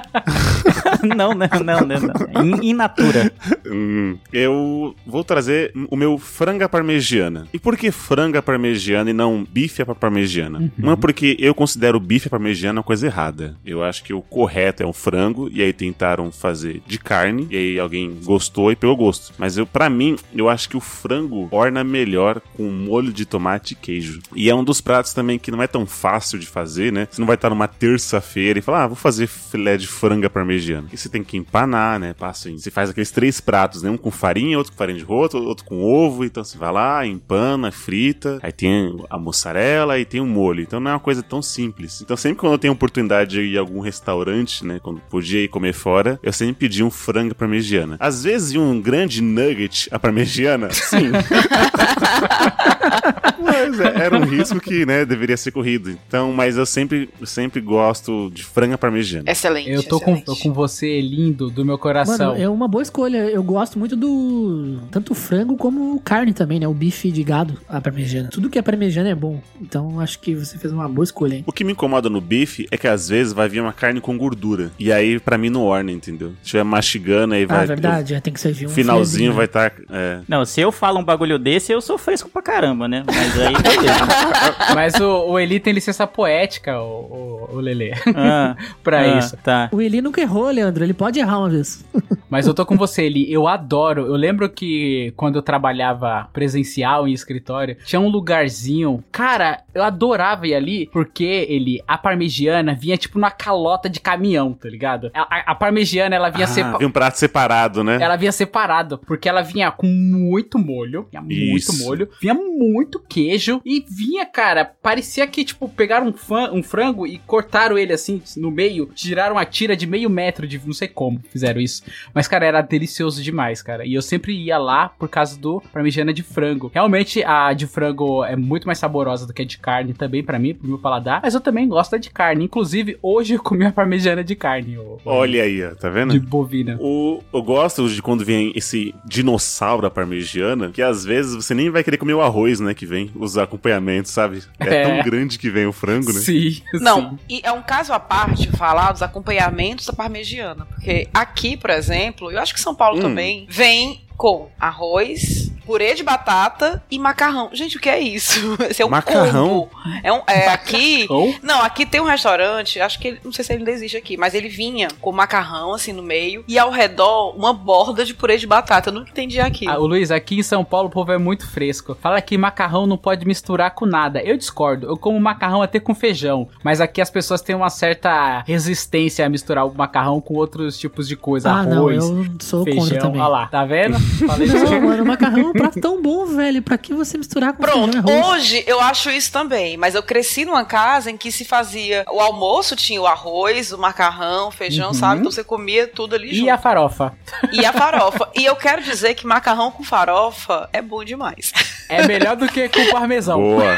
[1.15, 2.43] não, não, não, não, não.
[2.43, 3.31] In, in natura.
[3.65, 7.47] Hum, eu vou trazer o meu franga parmegiana.
[7.53, 10.71] E por que franga parmegiana e não bife à parmegiana?
[10.77, 13.55] Uma porque eu considero bife à parmegiana uma coisa errada.
[13.65, 17.57] Eu acho que o correto é um frango e aí tentaram fazer de carne e
[17.57, 19.33] aí alguém gostou e pegou gosto.
[19.37, 23.73] Mas eu, para mim, eu acho que o frango orna melhor com molho de tomate
[23.73, 24.19] e queijo.
[24.35, 27.07] E é um dos pratos também que não é tão fácil de fazer, né?
[27.09, 30.87] Você não vai estar numa terça-feira e falar, ah, vou fazer filé de franga parmegiana.
[30.91, 32.13] E você tem que empanar, né?
[32.13, 33.89] Passa você faz aqueles três pratos, né?
[33.89, 36.25] Um com farinha, outro com farinha de rota, outro com ovo.
[36.25, 38.39] Então você vai lá, empana, frita.
[38.41, 40.61] Aí tem a mussarela e tem o molho.
[40.61, 42.01] Então não é uma coisa tão simples.
[42.01, 44.79] Então sempre quando eu tenho oportunidade de ir a algum restaurante, né?
[44.81, 47.97] Quando podia ir comer fora, eu sempre pedi um frango parmegiana.
[47.99, 51.11] Às vezes um grande nugget a parmegiana, sim.
[53.41, 55.97] Mas é, era um risco que, né, deveria ser corrido.
[56.07, 59.29] Então, mas eu sempre, sempre gosto de franga parmegiana.
[59.29, 59.69] Excelente.
[59.69, 60.25] Eu tô com, excelente.
[60.25, 62.29] tô com você, lindo, do meu coração.
[62.33, 63.17] Mano, é uma boa escolha.
[63.29, 64.79] Eu gosto muito do.
[64.91, 66.67] Tanto frango como carne também, né?
[66.67, 68.29] O bife de gado, a parmegiana.
[68.29, 69.41] Tudo que é parmegiana é bom.
[69.61, 71.43] Então acho que você fez uma boa escolha, hein?
[71.47, 74.17] O que me incomoda no bife é que às vezes vai vir uma carne com
[74.17, 74.71] gordura.
[74.79, 76.29] E aí, pra mim, não orna, entendeu?
[76.41, 77.63] Se estiver mastigando, aí vai.
[77.63, 78.13] ah, verdade.
[78.13, 79.45] é, Tem que servir um finalzinho filezinho, vai né?
[79.45, 79.73] estar.
[79.91, 80.19] é.
[80.27, 83.03] Não, se eu falo um bagulho desse, eu sou fresco pra caramba, né?
[83.05, 84.05] Mas aí, beleza.
[84.75, 89.37] Mas o, o Eli tem licença poética, o, o, o Lelê, Ah, pra ah, isso.
[89.37, 89.69] Tá.
[89.71, 90.83] O Eli nunca errou, Leandro.
[90.83, 91.85] Ele pode errar uma vez.
[92.29, 93.31] Mas eu tô com você, Eli.
[93.31, 94.05] Eu adoro.
[94.05, 99.03] Eu lembro que quando eu trabalhava presencial em escritório, tinha um lugarzinho.
[99.11, 104.53] Cara, eu adorava ir ali porque ele, a parmegiana vinha tipo numa calota de caminhão,
[104.53, 105.09] tá ligado?
[105.13, 107.97] A, a- a parmegiana, ela vinha Ah, sepa- vi um prato separado, né?
[107.99, 111.83] Ela vinha separado, porque ela vinha com muito molho, vinha muito Isso.
[111.83, 113.18] molho, vinha muito queijo
[113.65, 118.21] e vinha, cara, parecia que, tipo, pegaram um, fã- um frango e cortaram ele assim
[118.37, 121.83] no meio, tiraram a tira de meio metro de não sei como fizeram isso.
[122.13, 123.85] Mas, cara, era delicioso demais, cara.
[123.85, 126.71] E eu sempre ia lá por causa do parmegiana de frango.
[126.73, 130.39] Realmente, a de frango é muito mais saborosa do que a de carne também, pra
[130.39, 131.21] mim, pro meu paladar.
[131.23, 132.45] Mas eu também gosto da de carne.
[132.45, 134.77] Inclusive, hoje eu comi a parmegiana de carne.
[135.05, 136.13] Olha aí, ó, tá vendo?
[136.13, 136.77] De bovina.
[136.79, 141.69] O, eu gosto de quando vem esse dinossauro da parmegiana, que às vezes você nem
[141.69, 142.73] vai querer comer o arroz, né?
[142.73, 144.43] Que vem, os acompanhamentos, sabe?
[144.59, 144.83] É, É.
[144.83, 146.19] tão grande que vem o frango, né?
[146.19, 147.19] Sim, Não, sim.
[147.29, 150.65] e é um caso à parte falar dos acompanhamentos da parmegiana.
[150.65, 153.01] Porque aqui, por exemplo, eu acho que São Paulo Hum.
[153.01, 157.51] também, vem com arroz, purê de batata e macarrão.
[157.53, 158.57] Gente, o que é isso?
[158.69, 159.47] Esse é um Macarrão?
[159.47, 159.69] combo.
[160.03, 161.03] É um, é, aqui.
[161.03, 161.35] Macarrão?
[161.41, 164.17] Não, aqui tem um restaurante, acho que ele, não sei se ele ainda existe aqui,
[164.17, 168.37] mas ele vinha com macarrão assim no meio e ao redor uma borda de purê
[168.37, 168.89] de batata.
[168.89, 169.71] Eu nunca entendi aquilo.
[169.71, 171.95] Ah, o Luiz, aqui em São Paulo o povo é muito fresco.
[172.01, 174.21] Fala que macarrão não pode misturar com nada.
[174.21, 174.85] Eu discordo.
[174.85, 176.49] Eu como macarrão até com feijão.
[176.61, 181.07] Mas aqui as pessoas têm uma certa resistência a misturar o macarrão com outros tipos
[181.07, 181.49] de coisa.
[181.49, 182.99] Ah, não, Arroz, eu sou contra feijão.
[182.99, 183.21] também.
[183.21, 184.08] Olha lá, tá vendo?
[184.27, 186.61] Falei Não, mano, macarrão é um prato tão bom, velho.
[186.61, 190.45] Pra que você misturar com Pronto, e hoje eu acho isso também, mas eu cresci
[190.45, 194.87] numa casa em que se fazia o almoço, tinha o arroz, o macarrão, o feijão,
[194.89, 194.93] Uhum.
[194.93, 195.19] sabe?
[195.19, 196.45] Então você comia tudo ali junto.
[196.45, 197.13] E a farofa?
[197.51, 198.29] E a farofa.
[198.35, 201.51] e eu quero dizer que macarrão com farofa é bom demais.
[201.87, 203.39] É melhor do que com parmesão.
[203.39, 203.77] Boa.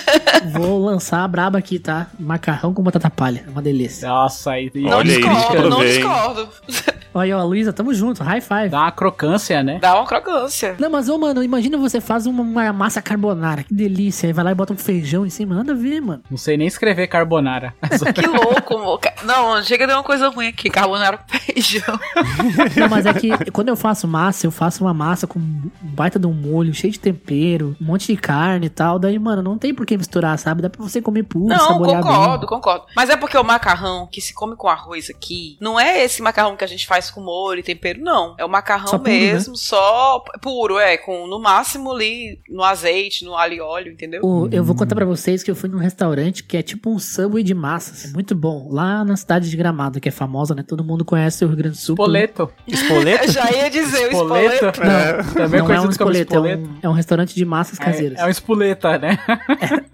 [0.52, 2.06] Vou lançar a braba aqui, tá?
[2.18, 3.44] Macarrão com batata palha.
[3.46, 4.08] É uma delícia.
[4.08, 5.92] Nossa, aí Não Olha aí, discordo, não provei.
[5.98, 6.48] discordo.
[7.12, 8.22] Olha, ó, Luísa, tamo junto.
[8.22, 8.68] High five.
[8.68, 9.78] dá uma crocância, né?
[9.80, 10.76] Dá uma crocância.
[10.78, 13.64] Não, mas, ô, mano, imagina você faz uma, uma massa carbonara.
[13.64, 14.26] Que delícia.
[14.28, 15.54] Aí vai lá e bota um feijão em cima.
[15.54, 16.22] Nada a ver, mano.
[16.30, 17.74] Não sei nem escrever carbonara.
[18.14, 19.12] Que louco, moca.
[19.24, 20.70] Não, chega de uma coisa ruim aqui.
[20.70, 21.98] Carbonara com feijão.
[22.76, 26.18] Não, mas é que quando eu faço massa, eu faço uma massa com um baita
[26.18, 28.98] de um molho, cheio de tempero, um monte de carne e tal.
[28.98, 30.62] Daí, mano, não tem por que misturar, sabe?
[30.62, 32.48] Dá pra você comer puro, Não, saborear concordo, bem.
[32.48, 32.84] concordo.
[32.96, 36.56] Mas é porque o macarrão que se come com arroz aqui, não é esse macarrão
[36.56, 38.34] que a gente faz com molho e tempero, não.
[38.36, 39.18] É o macarrão Só puro, né?
[39.18, 44.20] mesmo, só puro, é, com no máximo ali no azeite, no alho e óleo, entendeu?
[44.24, 46.98] O- eu vou contar pra vocês que eu fui num restaurante que é tipo um
[46.98, 48.06] subway de massas.
[48.10, 48.68] É muito bom.
[48.70, 50.64] Lá na cidade de Gramado, que é famosa, né?
[50.66, 51.94] Todo mundo conhece o Rio Grande do Sul.
[51.94, 52.50] Espoleto.
[52.66, 53.24] Espoleto?
[53.26, 54.54] Eu já ia dizer o Espoleto.
[54.66, 54.80] espoleto.
[54.80, 57.78] Não, Também não é um conhecido como espoleto, é um, é um restaurante de massas
[57.78, 58.18] caseiras.
[58.18, 59.18] É, é um espoleta, né?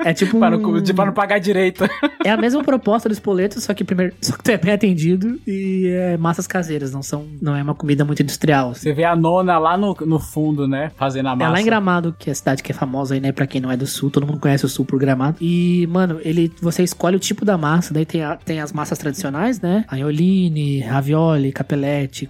[0.04, 0.60] É, tipo para, um...
[0.60, 1.84] não, de- para não pagar direito.
[2.24, 5.38] É a mesma proposta do espoleto, só que primeiro, só que tu é bem atendido
[5.46, 8.70] e é massas caseiras, não são, não é uma comida muito industrial.
[8.70, 8.80] assim.
[8.80, 10.90] Você vê a nona lá no, no fundo, né?
[10.96, 11.50] Fazendo a É massa.
[11.52, 13.32] lá em Gramado, que é a cidade que é famosa aí, né?
[13.32, 15.36] Pra quem não é do sul, todo mundo conhece o sul por Gramado.
[15.40, 18.98] E, mano, ele, você escolhe o tipo da massa, daí tem, a- tem as massas
[18.98, 19.84] tradicionais, né?
[19.88, 22.28] Aioline, ravioli, capelete,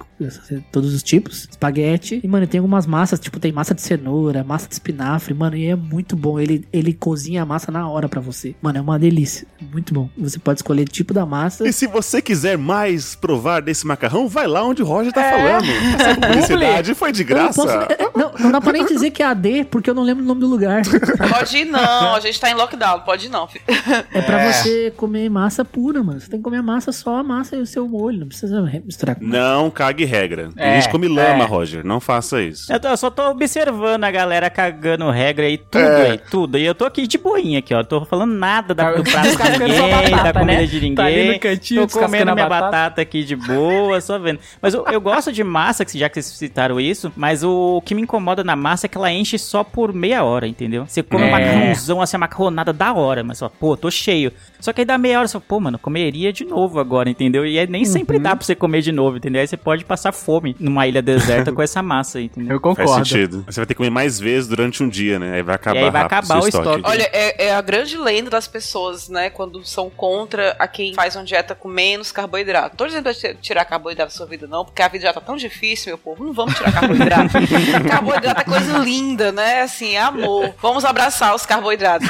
[0.73, 2.21] todos os tipos, espaguete.
[2.23, 5.67] E, mano, tem algumas massas, tipo, tem massa de cenoura, massa de espinafre, mano, e
[5.67, 6.39] é muito bom.
[6.41, 8.55] Ele, ele cozinha a massa na hora pra você.
[8.61, 9.47] Mano, é uma delícia.
[9.73, 10.09] Muito bom.
[10.19, 11.67] Você pode escolher o tipo da massa.
[11.69, 15.31] E se você quiser mais provar desse macarrão, vai lá onde o Roger tá É.
[15.31, 15.67] falando.
[16.01, 17.63] Essa publicidade foi de Eu não, graça.
[17.63, 20.23] posso, é, não, não dá pra nem dizer que é AD, porque eu não lembro
[20.25, 20.83] o nome do lugar.
[21.31, 23.47] Pode ir não, a gente tá em lockdown, pode ir não.
[23.49, 23.65] filho.
[24.13, 26.21] É pra você comer massa pura, mano.
[26.21, 28.21] Você tem que comer a massa só a massa e o seu molho.
[28.21, 30.51] Não precisa misturar com Não cague regra.
[30.57, 31.47] É, gente come lama, é.
[31.47, 31.85] Roger.
[31.85, 32.73] Não faça isso.
[32.73, 36.11] Eu, tô- eu só tô observando a galera cagando regra e tudo É.
[36.13, 36.59] aí, tudo.
[36.59, 37.83] E eu tô aqui de boinha aqui, ó.
[37.83, 40.67] Tô falando nada da, do prato de ninguém, batata, da comida né?
[40.67, 40.95] de ninguém.
[40.95, 42.71] Tá ali no cantinho, tô comendo a minha batata.
[42.71, 43.03] batata.
[43.03, 44.39] aqui de boa, só vendo.
[44.61, 47.95] Mas eu, eu gosto de massa, que já que vocês citaram isso, mas o que
[47.95, 50.87] me incomoda na massa é que ela enche só por meia hora, entendeu?
[50.87, 51.27] Você come É.
[51.29, 54.33] um macarrãozão, assim, a macarronada da hora, mas só, pô, tô cheio.
[54.61, 57.47] Só que aí dá meia hora, só, pô, mano, comeria de novo agora, entendeu?
[57.47, 59.41] E aí nem sempre dá pra você comer de novo, entendeu?
[59.41, 62.57] Aí você pode passar fome numa ilha deserta com essa massa, entendeu?
[62.57, 63.07] Eu Faz concordo.
[63.07, 63.45] sentido.
[63.47, 65.35] Você vai ter que comer mais vezes durante um dia, né?
[65.35, 66.83] Aí vai acabar E aí vai acabar o estoque.
[66.85, 71.15] Olha, é, é a grande lenda das pessoas, né, quando são contra a quem faz
[71.17, 72.71] uma dieta com menos carboidrato.
[72.71, 75.13] Não tô dizendo pra ti- tirar carboidrato da sua vida, não, porque a vida já
[75.13, 76.25] tá tão difícil, meu povo.
[76.25, 77.33] Não vamos tirar carboidrato.
[77.89, 79.63] carboidrato é coisa linda, né?
[79.63, 80.55] Assim, é amor.
[80.61, 82.09] Vamos abraçar os carboidratos.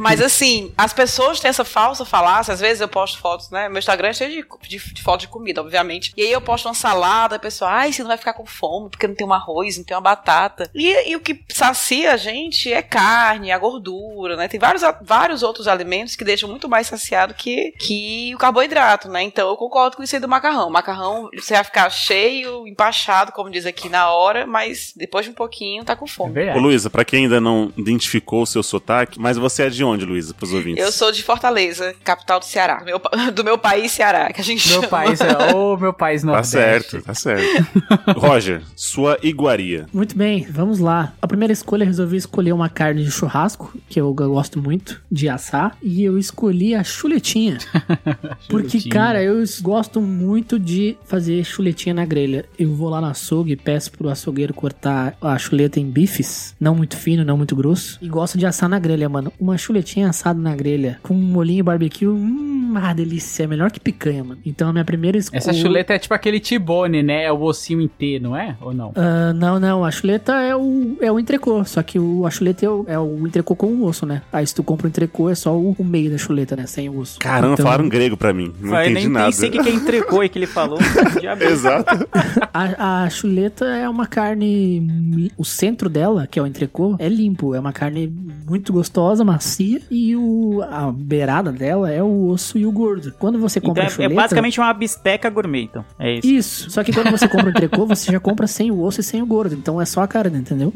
[0.00, 2.52] Mas assim, as pessoas têm essa falsa falácia.
[2.52, 3.68] Às vezes eu posto fotos, né?
[3.68, 6.12] Meu Instagram é cheio de, de, de fotos de comida, obviamente.
[6.16, 8.90] E aí eu posto uma salada, a pessoa, ai, você não vai ficar com fome,
[8.90, 10.68] porque não tem um arroz, não tem uma batata.
[10.74, 14.48] E, e o que sacia a gente é carne, a gordura, né?
[14.48, 19.22] Tem vários, vários outros alimentos que deixam muito mais saciado que, que o carboidrato, né?
[19.22, 20.68] Então eu concordo com isso aí do macarrão.
[20.68, 25.30] O macarrão, você vai ficar cheio, empachado, como diz aqui na hora, mas depois de
[25.30, 26.30] um pouquinho tá com É fome.
[26.30, 26.58] Ô, verdade.
[26.58, 30.34] Luísa, pra quem ainda não identificou o seu sotaque, mas você é de onde, Luísa,
[30.34, 30.82] pros ouvintes?
[30.84, 32.82] Eu sou de Fortaleza, capital do Ceará.
[32.84, 33.00] Meu
[33.32, 34.88] do meu país, Ceará, que a gente Meu chama.
[34.88, 36.50] país é o meu país Tá nordeste.
[36.50, 37.66] certo, tá certo.
[38.18, 39.86] Roger, sua iguaria.
[39.92, 41.12] Muito bem, vamos lá.
[41.22, 45.28] A primeira escolha eu resolvi escolher uma carne de churrasco, que eu gosto muito de
[45.28, 47.58] assar, e eu escolhi a chuletinha.
[48.48, 52.44] Porque, cara, eu gosto muito de fazer chuletinha na grelha.
[52.58, 56.74] Eu vou lá no açougue e peço pro açougueiro cortar a chuleta em bifes, não
[56.74, 59.32] muito fino, não muito grosso, e gosto de assar na grelha, mano.
[59.40, 63.44] Uma chuletinha assada na grelha, com um molhinho barbecue, hum, Ah, delícia.
[63.44, 64.40] É melhor que picanha, mano.
[64.44, 65.38] Então a minha primeira escolha.
[65.38, 67.24] Essa chuleta é tipo aquele T-bone, né?
[67.24, 68.56] É o ossinho inteiro, não é?
[68.60, 68.92] Ou não?
[68.94, 69.84] Ah, não, não.
[69.84, 71.64] A chuleta é o, é o entrecô.
[71.64, 74.20] Só que o, a chuleta é o, é o entrecô com o osso, né?
[74.32, 76.66] Aí se tu compra o entrecô, é só o, o meio da chuleta, né?
[76.66, 77.18] Sem o osso.
[77.18, 78.52] Caramba, Então, falaram grego pra mim.
[78.60, 79.26] Não Vai, entendi nem nada.
[79.26, 80.78] pensei que quem entregou e que ele falou.
[81.20, 81.44] Diabo.
[81.44, 82.08] Exato.
[82.52, 85.30] A, a chuleta é uma carne.
[85.36, 87.54] O centro dela, que é o entrecô, é limpo.
[87.54, 88.06] É uma carne
[88.48, 89.80] muito gostosa, macia.
[89.90, 93.12] E o, a beirada dela é o osso e o gordo.
[93.18, 94.14] Quando você Então compra a é, é chuleta.
[94.14, 95.84] basicamente uma bisteca gourmet, então.
[95.98, 96.26] É isso.
[96.26, 96.70] Isso.
[96.70, 99.20] Só que quando você compra o entrecô, você já compra sem o osso e sem
[99.20, 99.54] o gordo.
[99.54, 100.72] Então é só a carne, entendeu?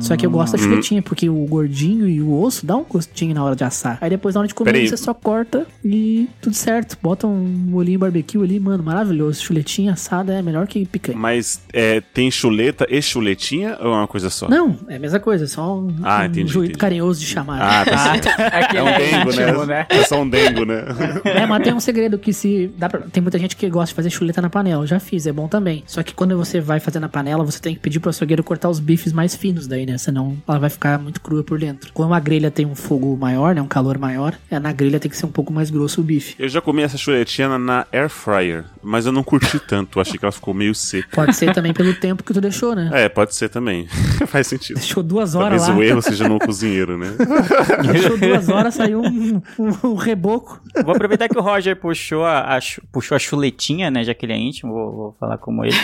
[0.00, 3.34] Só que eu gosto da chuletinha, porque o gordinho e o osso dá um gostinho
[3.34, 3.98] na hora de assar.
[4.00, 4.88] Aí depois, na hora de comer, Peraí.
[4.88, 6.96] você só corta e tudo certo.
[7.02, 9.40] Bota um molhinho barbecue ali, mano, maravilhoso.
[9.60, 11.16] Chuletinha assada é melhor que picanha.
[11.18, 14.48] Mas é, tem chuleta e chuletinha ou é uma coisa só?
[14.48, 16.78] Não, é a mesma coisa, só um, Ah, um entendi, jeito entendi.
[16.78, 17.60] carinhoso de chamar.
[17.60, 18.28] Ah, tá certo.
[18.40, 19.86] Aquele É um dengo, íntimo, né?
[19.88, 20.84] É só um dengo, né?
[21.24, 22.70] É, mas tem um segredo que se.
[22.76, 24.82] Dá pra- tem muita gente que gosta de fazer chuleta na panela.
[24.82, 25.82] Eu já fiz, é bom também.
[25.86, 28.68] Só que quando você vai fazer na panela, você tem que pedir pro açougueiro cortar
[28.68, 29.98] os bifes mais finos daí, né?
[29.98, 31.92] Senão ela vai ficar muito crua por dentro.
[31.92, 33.60] Como a grelha tem um fogo maior, né?
[33.62, 36.34] Um calor maior, é, na grelha tem que ser um pouco mais grosso o bife.
[36.38, 39.98] Eu já comi essa chuletinha na- na air fryer, mas eu não curti tanto.
[40.00, 41.08] Achei que ela ficou meio seca.
[41.12, 42.90] Pode ser também pelo tempo que tu deixou, né?
[42.92, 43.86] É, pode ser também.
[44.28, 44.76] Faz sentido.
[44.78, 45.76] Deixou duas horas Talvez lá.
[45.76, 47.08] o erro seja no cozinheiro, né?
[47.92, 50.60] Deixou duas horas, saiu um, um- um reboco.
[50.84, 52.60] Vou aproveitar que o Roger puxou a, a
[52.92, 54.04] puxou a chuletinha, né?
[54.04, 55.74] Já que ele é íntimo, vou, vou falar como ele.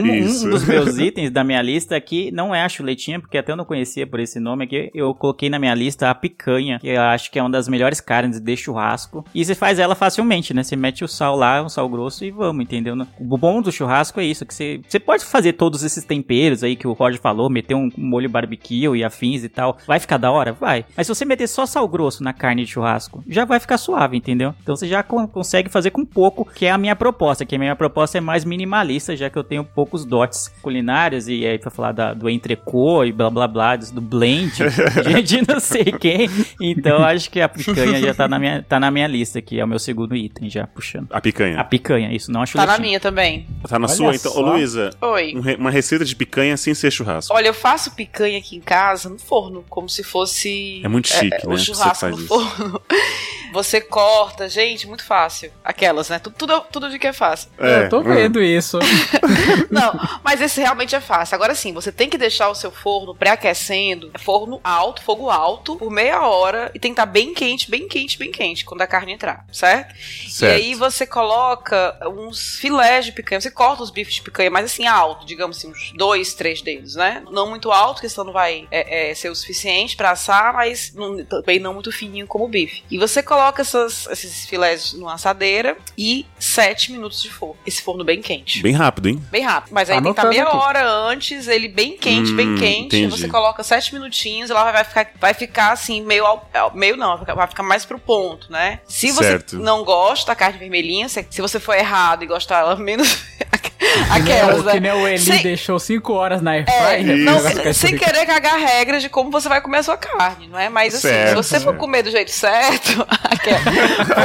[0.00, 0.46] Um, Isso.
[0.46, 3.56] um dos meus itens da minha lista aqui não é a chuletinha, porque até eu
[3.56, 4.90] não conhecia por esse nome aqui.
[4.94, 8.00] Eu coloquei na minha lista a picanha, que eu acho que é uma das melhores
[8.00, 9.24] carnes de churrasco.
[9.34, 10.62] E você faz ela facilmente, né?
[10.62, 12.94] Você mete o sal lá, um sal grosso e vamos, entendeu?
[13.18, 16.76] O bom do churrasco é isso, que você, você pode fazer todos esses temperos aí
[16.76, 19.78] que o Roger falou, meter um molho barbecue e afins e tal.
[19.86, 20.52] Vai ficar da hora?
[20.52, 20.84] Vai.
[20.96, 24.16] Mas se você meter só sal grosso na carne de churrasco, já vai ficar suave,
[24.16, 24.54] entendeu?
[24.62, 27.58] Então você já con- consegue fazer com pouco, que é a minha proposta, que a
[27.58, 31.70] minha proposta é mais minimalista, já que eu tenho poucos dotes culinários e aí pra
[31.70, 34.52] falar da- do entrecô e blá blá blá, do blend,
[35.04, 36.28] de, de não sei quem.
[36.60, 39.64] Então acho que a picanha já tá na minha, tá na minha lista aqui, é
[39.64, 41.08] o meu segundo item já puxando.
[41.10, 41.58] A picanha.
[41.60, 43.46] A picanha, isso, não a Tá na minha também.
[43.68, 44.32] Tá na Olha sua, então.
[44.36, 44.40] Ô.
[44.40, 45.34] Luísa, Oi.
[45.36, 47.34] um re- uma receita de picanha sem ser churrasco.
[47.34, 50.80] Olha, eu faço picanha aqui em casa no forno, como se fosse.
[50.84, 51.40] É muito chique, né?
[51.46, 52.28] O Você churrasco faz no isso.
[52.28, 52.82] forno.
[53.52, 55.50] Você corta, gente, muito fácil.
[55.64, 56.18] Aquelas, né?
[56.18, 57.48] Tudo, tudo, tudo de que é fácil.
[57.58, 58.02] É, eu tô hum.
[58.02, 58.78] vendo isso.
[59.70, 61.34] Não, mas esse realmente é fácil.
[61.34, 65.76] Agora sim, você tem que deixar o seu forno pré-aquecendo, é forno alto, fogo alto,
[65.76, 68.86] por meia hora e tem que estar bem quente, bem quente, bem quente quando a
[68.86, 69.94] carne entrar, certo?
[70.28, 70.42] Certo.
[70.60, 74.64] E aí você coloca uns filés de picanha, você corta os bifes de picanha, mas
[74.66, 77.22] assim alto, digamos assim, uns dois, três dedos, né?
[77.30, 80.92] Não muito alto, porque senão não vai é, é, ser o suficiente pra assar, mas
[80.94, 82.82] não- também não muito fininho como o bife.
[82.90, 87.56] E você coloca essas- esses filés numa assadeira e sete minutos de forno.
[87.66, 88.62] Esse forno bem quente.
[88.62, 89.22] Bem rápido, hein?
[89.30, 89.72] Bem rápido.
[89.72, 92.96] Mas aí tem que estar Anotando meia hora antes, ele bem quente, Hum, bem quente.
[92.96, 93.06] entendi.
[93.10, 97.18] Você coloca sete minutinhos, ela vai ficar, vai ficar assim, meio ao, meio não, vai
[97.20, 98.80] ficar- vai ficar mais pro ponto, né?
[98.86, 99.56] Se você Certo.
[99.58, 103.18] não gosta da carne vermelhinha, se, se você for errado e gostar ela menos
[104.10, 104.92] aquelas, Não, que né?
[104.92, 107.16] nem o Eli Sem- deixou 5 horas na É, airfryer.
[107.16, 107.24] Isso.
[107.24, 109.96] não, o negócio fica sem querer cagar regras de como você vai comer a sua
[109.96, 110.68] carne, não é?
[110.68, 111.78] Mas assim, Certo, se você for certo.
[111.78, 113.60] comer do jeito certo, aquela-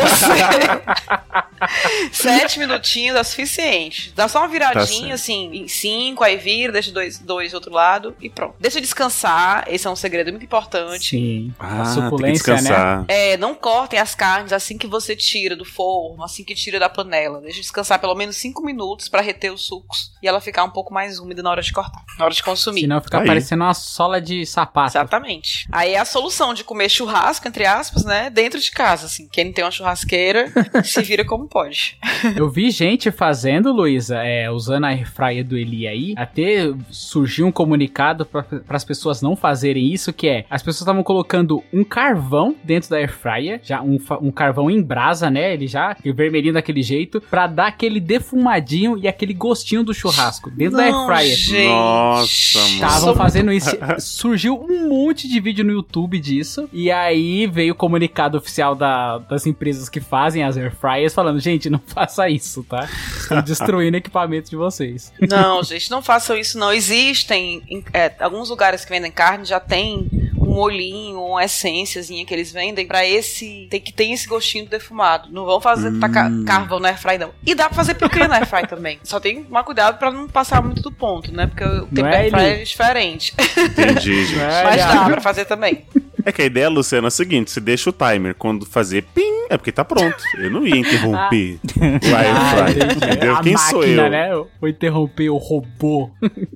[0.02, 1.34] você.
[2.12, 4.12] Sete minutinhos é suficiente.
[4.16, 5.13] Dá só uma Tá viradinha, certo.
[5.13, 8.56] assim, em cinco, aí vira, deixa dois, dois do outro lado e pronto.
[8.60, 11.12] Deixa descansar, esse é um segredo muito importante.
[11.12, 11.54] Sim.
[11.58, 12.60] Ah, a tem que suculência, né?
[12.60, 13.06] descansar.
[13.08, 16.89] É, não cortem as carnes assim que você tira do forno, assim que tira da
[16.89, 17.39] panela.
[17.42, 20.93] Deixa descansar pelo menos cinco minutos pra reter os sucos e ela ficar um pouco
[20.93, 22.82] mais úmida na hora de cortar, na hora de consumir.
[22.82, 23.25] Senão fica Aí.
[23.25, 24.91] parecendo uma sola de sapato.
[24.91, 25.65] Exatamente.
[25.71, 28.29] Aí é a solução de comer churrasco, entre aspas, né?
[28.29, 29.29] Dentro de casa, assim.
[29.32, 30.51] Quem não tem uma churrasqueira,
[30.84, 31.97] se vira como pode.
[32.36, 37.52] Eu vi gente fazendo, Luísa, é, usando a airfryer do Eli aí, até surgiu um
[37.52, 42.56] comunicado para as pessoas não fazerem isso, que é, as pessoas estavam colocando um carvão
[42.64, 47.22] dentro da airfryer, já um, um carvão em brasa, né, ele já, vermelhinho daquele jeito,
[47.30, 51.36] pra dar aquele defumadinho e aquele gostinho do churrasco dentro da Não, airfryer.
[51.38, 51.68] gente.
[51.68, 52.74] Nossa, mano.
[52.74, 53.70] Estavam fazendo isso.
[54.00, 56.70] Surgiu um monte de vídeo no YouTube disso.
[56.74, 61.40] E aí veio o comunicado oficial da- das empresas que fazem as air fryers falando:
[61.40, 62.88] gente, não faça isso, tá?
[63.17, 65.12] Estão destruindo equipamentos de vocês.
[65.30, 66.71] Não, gente, não façam isso, não.
[66.71, 72.34] Existem em- é, alguns lugares que vendem carne já tem um molhinho, uma essênciazinha que
[72.34, 73.67] eles vendem pra esse.
[73.69, 75.30] Tem que tem esse gostinho defumado.
[75.32, 77.32] Não vão fazer tacar carvão na airfry, não.
[77.45, 78.99] E dá pra fazer picanha na airfry também.
[79.04, 81.47] Só tem que tomar cuidado pra não passar muito do ponto, né?
[81.47, 82.28] Porque o da é,
[82.62, 83.34] é diferente.
[83.58, 84.39] Entendi, gente.
[84.63, 85.86] Mas dá pra fazer também.
[86.26, 89.46] É que a ideia, Luciano, é a seguinte: você deixa o timer quando fazer pim,
[89.50, 90.16] é porque tá pronto.
[90.38, 93.06] Eu não ia interromper o Ah, air fry, entendi.
[93.06, 93.36] entendeu?
[93.42, 94.10] Quem máquina, sou eu?
[94.10, 94.32] né?
[94.32, 96.10] Eu Vou interromper o robô.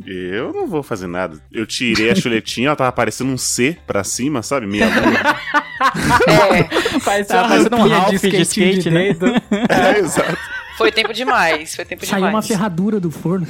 [0.06, 1.38] Eu não vou fazer nada.
[1.52, 4.66] Eu tirei a chuletinha, ela tava parecendo um C pra cima, sabe?
[4.68, 5.38] Meia lua.
[6.58, 6.64] É,
[7.04, 9.14] Parece Tá uma parecendo um Ralph de skatinho skate, né?
[9.14, 9.26] dedo.
[9.70, 10.38] É, exato.
[10.78, 11.76] Foi tempo demais.
[11.76, 12.48] Foi tempo Saiu uma demais.
[12.48, 13.48] ferradura do forno.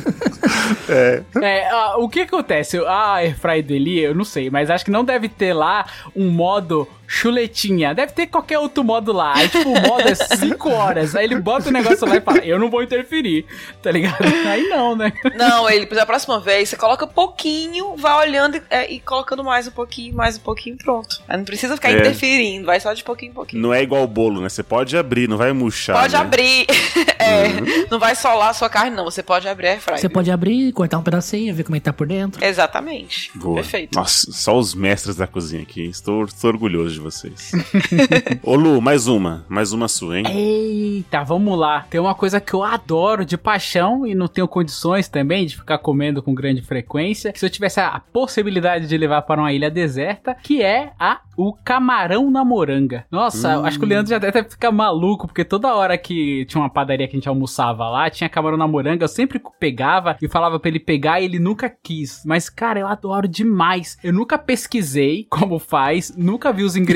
[0.89, 2.77] É, ah, o que acontece?
[2.77, 5.85] A Airfry do Eli, eu não sei, mas acho que não deve ter lá
[6.15, 7.95] um modo chuletinha.
[7.95, 9.33] Deve ter qualquer outro modo lá.
[9.35, 11.15] Aí, tipo, o modo é 5 horas.
[11.15, 13.45] Aí ele bota o negócio lá e fala, eu não vou interferir,
[13.81, 14.17] tá ligado?
[14.45, 15.13] Aí não, né?
[15.35, 19.67] Não, ele, da próxima vez, você coloca pouquinho, vai olhando e, é, e colocando mais
[19.67, 21.21] um pouquinho, mais um pouquinho, pronto.
[21.27, 21.99] Aí não precisa ficar É.
[21.99, 23.61] interferindo, vai só de pouquinho em pouquinho.
[23.61, 24.49] Não é igual o bolo, né?
[24.49, 25.99] Você pode abrir, não vai murchar.
[25.99, 26.19] Pode né?
[26.19, 26.67] abrir.
[27.19, 27.47] É,
[27.89, 29.03] não vai solar a sua carne, não.
[29.03, 29.99] Você pode abrir a airfryer.
[29.99, 32.43] Você pode abrir, cortar um pedacinho, ver como é que tá por dentro.
[32.43, 33.31] Exatamente.
[33.35, 33.55] Boa.
[33.55, 33.97] Perfeito.
[33.97, 35.83] Nossa, só os mestres da cozinha aqui.
[35.87, 37.51] Estou, estou orgulhoso de vocês.
[38.43, 39.45] Ô Lu, mais uma.
[39.47, 40.25] Mais uma sua, hein?
[40.27, 41.85] Eita, vamos lá.
[41.89, 45.77] Tem uma coisa que eu adoro de paixão e não tenho condições também de ficar
[45.77, 47.31] comendo com grande frequência.
[47.35, 51.53] Se eu tivesse a possibilidade de levar para uma ilha deserta, que é a o
[51.53, 53.05] camarão na moranga.
[53.11, 56.69] Nossa, acho que o Leandro já deve ficar maluco, porque toda hora que tinha uma
[56.69, 60.59] padaria que a gente almoçava lá, tinha camarão na moranga, eu sempre pegava e falava
[60.59, 62.23] pra ele pegar e ele nunca quis.
[62.25, 63.99] Mas, cara, eu adoro demais.
[64.03, 66.86] Eu nunca pesquisei como faz, nunca vi os ingredientes,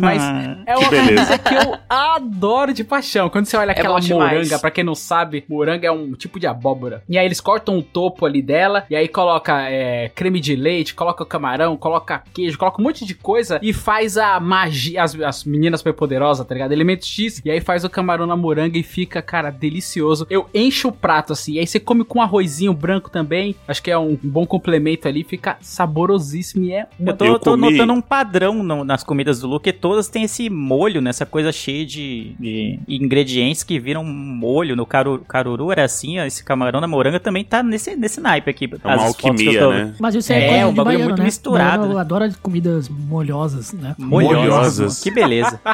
[0.00, 0.22] mas
[0.66, 3.28] é uma coisa que eu adoro de paixão.
[3.28, 4.32] Quando você olha aquela bom demais.
[4.38, 7.02] moranga, pra quem não sabe, moranga é um tipo de abóbora.
[7.08, 10.94] E aí eles cortam o topo ali dela, e aí coloca é, creme de leite,
[10.94, 15.44] coloca camarão, coloca queijo, coloca um monte de coisa e faz a magia, as, as
[15.44, 16.72] meninas superpoderosas, tá ligado?
[16.72, 20.26] Elemento X, e aí faz o camarão na moranga e fica, cara, delicioso.
[20.30, 23.90] Eu encho o prato assim, e aí você come com arrozinho branco também, acho que
[23.90, 27.92] é um bom complemento ali, fica saborosíssimo e é Eu tô, Eu tô comi- notando
[27.92, 31.84] um padrão no- nas comidas do Lu, que todas têm esse molho, nessa coisa cheia
[31.86, 34.74] de, de ingredientes que viram molho.
[34.74, 38.50] No caru, caruru era assim, ó, esse camarão na moranga também tá nesse, nesse naipe
[38.50, 38.64] aqui.
[38.82, 39.94] É uma As fotos que eu alquimia, tô- né?
[40.00, 41.24] Mas isso é, É, coisa um bagulho baiano, muito né?
[41.26, 42.00] misturado, Baiano né?
[42.00, 43.94] adora comidas molhosas, né?
[43.98, 45.00] Molhosas.
[45.02, 45.60] Que beleza.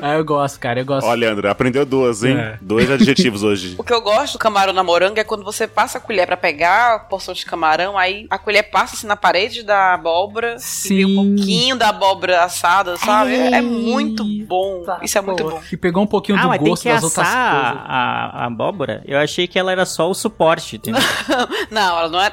[0.00, 1.06] Ah, eu gosto, cara, eu gosto.
[1.06, 2.36] Ó, Leandro, aprendeu duas, hein?
[2.36, 2.58] É.
[2.60, 3.74] Dois adjetivos hoje.
[3.78, 6.36] O que eu gosto do camarão na moranga é quando você passa a colher pra
[6.36, 10.88] pegar a porção de camarão, aí a colher passa assim na parede da abóbora e
[10.88, 11.44] vem um Sim.
[11.48, 13.34] Pouquinho da abóbora assada, sabe?
[13.34, 14.84] É, é muito bom.
[15.02, 15.60] Isso é muito bom.
[15.68, 17.82] Que pegou um pouquinho Ah, do mas tem gosto que das outras assar coisas.
[17.88, 19.02] a, a abóbora?
[19.06, 21.00] Eu achei que ela era só o suporte, entendeu?
[21.70, 22.32] Não, ela não é.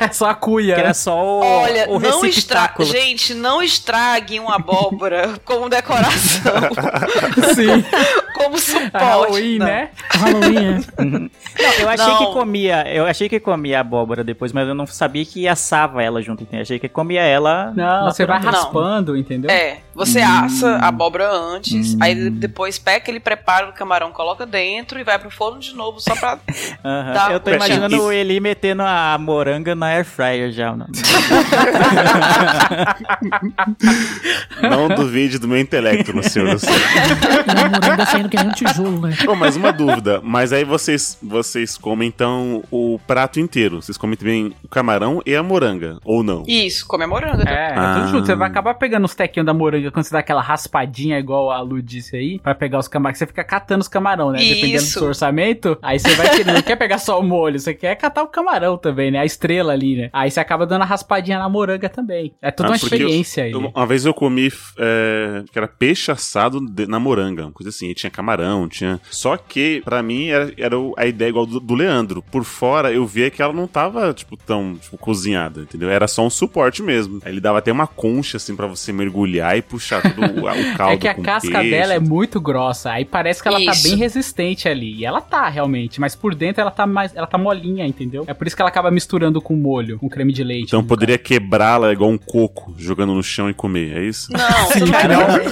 [0.00, 0.74] É só a cuia.
[0.74, 2.84] que era só o, Olha, o não estrague.
[2.84, 6.52] Gente, não estraguem uma abóbora como decoração,
[7.54, 7.84] Sim.
[8.34, 8.90] como suporte.
[9.04, 9.66] Halloween, Não.
[9.66, 9.90] né?
[10.10, 10.56] Halloween,
[10.98, 11.04] é.
[11.04, 12.18] Não, eu achei Não.
[12.18, 16.22] que comia, eu achei que comia abóbora depois, mas eu não sabia que assava ela
[16.22, 16.62] junto, entendeu?
[16.62, 19.50] Achei que comia ela Não, você vai raspando, entendeu?
[19.50, 24.46] É, você assa a abóbora antes, aí de- depois pega aquele preparo do camarão, coloca
[24.46, 26.38] dentro e vai pro forno de novo só pra.
[27.14, 30.74] Dá Eu tô imaginando ele metendo a moranga na air fryer já.
[30.74, 30.86] Não.
[34.62, 36.76] Não duvide do meu intelecto, no senhor Luciano.
[37.46, 39.16] A moranga saindo que nem um tijolo, né?
[39.24, 40.20] Pô, mas uma dúvida.
[40.22, 43.80] Mas aí vocês, vocês comem, então, o prato inteiro.
[43.82, 46.44] Vocês comem também o camarão e a moranga, ou não?
[46.46, 47.48] Isso, come a moranga.
[47.48, 47.94] É, é Ah.
[48.00, 48.19] tudo junto.
[48.26, 51.60] Você vai acabar pegando os tequinhos da moranga quando você dá aquela raspadinha, igual a
[51.60, 53.18] Lu disse aí, pra pegar os camarões.
[53.18, 54.38] Você fica catando os camarão, né?
[54.38, 54.98] Dependendo do Isso.
[54.98, 55.78] seu orçamento.
[55.82, 58.76] Aí você vai querer, não quer pegar só o molho, você quer catar o camarão
[58.76, 59.18] também, né?
[59.18, 60.10] A estrela ali, né?
[60.12, 62.32] Aí você acaba dando a raspadinha na moranga também.
[62.40, 63.52] É toda Ah, uma experiência aí.
[63.52, 67.68] Eu- uma vez eu comi é, que era peixe assado de- na moranga, uma coisa
[67.70, 67.88] assim.
[67.90, 69.00] E tinha camarão, tinha.
[69.10, 72.22] Só que, pra mim, era, era a ideia igual do, do Leandro.
[72.22, 75.90] Por fora, eu via que ela não tava, tipo, tão tipo, cozinhada, entendeu?
[75.90, 77.20] Era só um suporte mesmo.
[77.24, 80.42] Aí ele dava até uma concha, assim, pra você mergulhar e puxar todo o, o
[80.76, 80.94] caldo.
[80.94, 81.70] É que a com casca peixe.
[81.70, 83.82] dela é muito grossa, aí parece que ela tá Isso.
[83.82, 84.96] bem resistente ali.
[84.96, 88.24] E ela tá realmente, mas por dentro ela tá mais, ela tá molinha, entendeu?
[88.26, 90.66] É por isso que ela acaba misturando com molho, com creme de leite.
[90.66, 94.32] Então poderia quebrá-la igual um coco, jogando no chão e comer, é isso?
[94.32, 94.86] Não, você não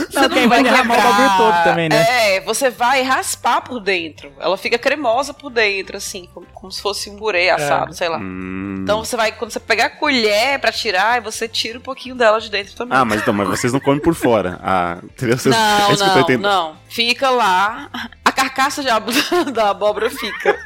[0.09, 2.37] você Não, vai derramar o bagulho todo também, né?
[2.37, 4.33] É, você vai raspar por dentro.
[4.39, 8.19] Ela fica cremosa por dentro, assim, como, como se fosse um burê assado, sei lá.
[8.19, 8.77] Hum.
[8.83, 12.15] Então você vai, quando você pegar a colher pra tirar, aí você tira um pouquinho
[12.15, 12.97] dela de dentro também.
[12.97, 14.59] Ah, mas então, mas vocês não comem por fora.
[14.63, 15.37] Ah, entendeu?
[15.39, 16.77] Vocês, não, é isso que eu tô não, não.
[16.89, 17.89] Fica lá.
[18.25, 19.11] A carcaça de abo-
[19.53, 20.57] da abóbora fica.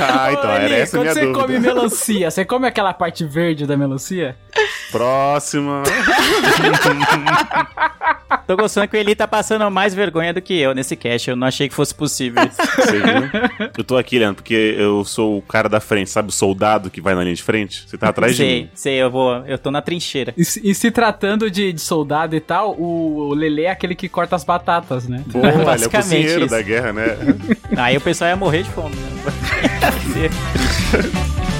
[0.00, 1.40] Ah, então, era essa quando minha você dúvida.
[1.40, 4.36] come melancia, você come aquela parte verde da melancia?
[4.90, 5.82] Próxima.
[8.46, 11.28] Tô gostando que o Eli tá passando mais vergonha do que eu nesse cast.
[11.28, 12.42] Eu não achei que fosse possível.
[12.76, 13.70] Você viu?
[13.76, 16.28] Eu tô aqui, Leandro, porque eu sou o cara da frente, sabe?
[16.30, 17.84] O soldado que vai na linha de frente.
[17.86, 18.70] Você tá atrás de sei, mim.
[18.74, 19.44] sei, eu vou.
[19.46, 20.32] Eu tô na trincheira.
[20.36, 23.94] E, se- e se tratando de, de soldado e tal, o, o Lele é aquele
[23.94, 25.22] que corta as batatas, né?
[25.26, 26.50] Boa, ele é o cozinheiro isso.
[26.54, 27.16] da guerra, né?
[27.76, 29.10] Aí o pessoal ia morrer de fome, né?
[29.82, 31.57] Ia ser triste.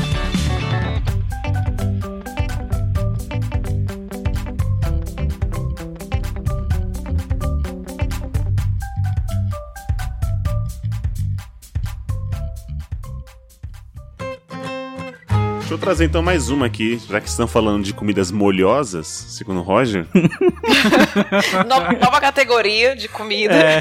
[15.69, 19.61] Deixa eu trazer então mais uma aqui, já que estão falando de comidas molhosas, segundo
[19.61, 20.07] o Roger.
[21.69, 23.55] No- nova categoria de comida.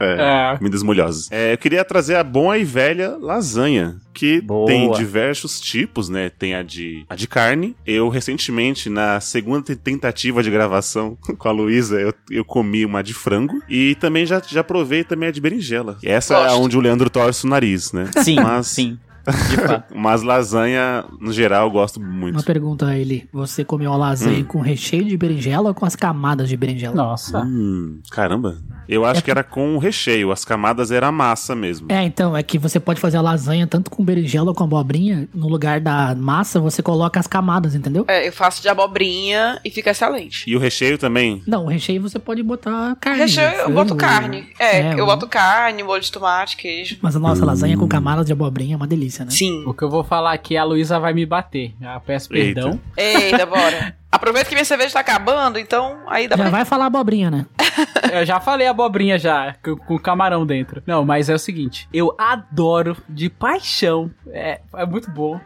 [0.00, 0.56] É, É.
[0.58, 1.26] comidas molhosas.
[1.32, 4.66] É, eu queria trazer a boa e velha lasanha, que Boa.
[4.68, 6.30] tem diversos tipos, né?
[6.30, 7.74] Tem a de, a de carne.
[7.84, 13.02] Eu, recentemente, na segunda te- tentativa de gravação com a Luísa, eu, eu comi uma
[13.02, 13.60] de frango.
[13.68, 15.98] E também já, já provei também a de berinjela.
[16.00, 16.60] E essa é Gosto.
[16.62, 18.08] onde o Leandro torce o nariz, né?
[18.22, 18.96] Sim, Mas, sim.
[19.94, 22.34] Mas lasanha, no geral, eu gosto muito.
[22.36, 23.28] Uma pergunta a ele.
[23.32, 24.44] Você comeu a lasanha Hum.
[24.44, 26.94] com recheio de berinjela ou com as camadas de berinjela?
[26.94, 27.40] Nossa.
[27.42, 28.56] Hum, caramba.
[28.88, 31.86] Eu acho que era com o recheio, as camadas era a massa mesmo.
[31.90, 35.28] É, então, é que você pode fazer a lasanha tanto com berinjela ou com abobrinha.
[35.34, 38.04] No lugar da massa, você coloca as camadas, entendeu?
[38.08, 40.44] É, eu faço de abobrinha e fica excelente.
[40.48, 41.42] E o recheio também?
[41.46, 43.20] Não, o recheio você pode botar carne.
[43.22, 44.46] Recheio, eu boto carne.
[44.58, 46.96] É, eu o- boto carne, molho de tomate, queijo.
[47.02, 49.30] Mas a nossa lasanha com camadas de abobrinha é uma delícia, né?
[49.30, 49.64] Sim.
[49.66, 51.74] O que eu vou falar aqui, a Luísa vai me bater.
[51.80, 52.60] Já peço Eita.
[52.62, 52.80] perdão.
[52.96, 53.96] Eita, bora.
[54.10, 56.50] Aproveita que minha cerveja tá acabando, então aí dá Já pra.
[56.50, 57.46] vai falar abobrinha, né?
[58.10, 60.82] Eu já falei abobrinha já, com, com camarão dentro.
[60.86, 65.38] Não, mas é o seguinte, eu adoro de paixão, é, é muito bom,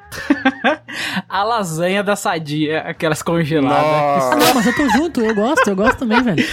[1.29, 4.25] a lasanha da sadia, aquelas congeladas.
[4.25, 6.47] Ah, não, mas eu tô junto, eu gosto, eu gosto também, velho.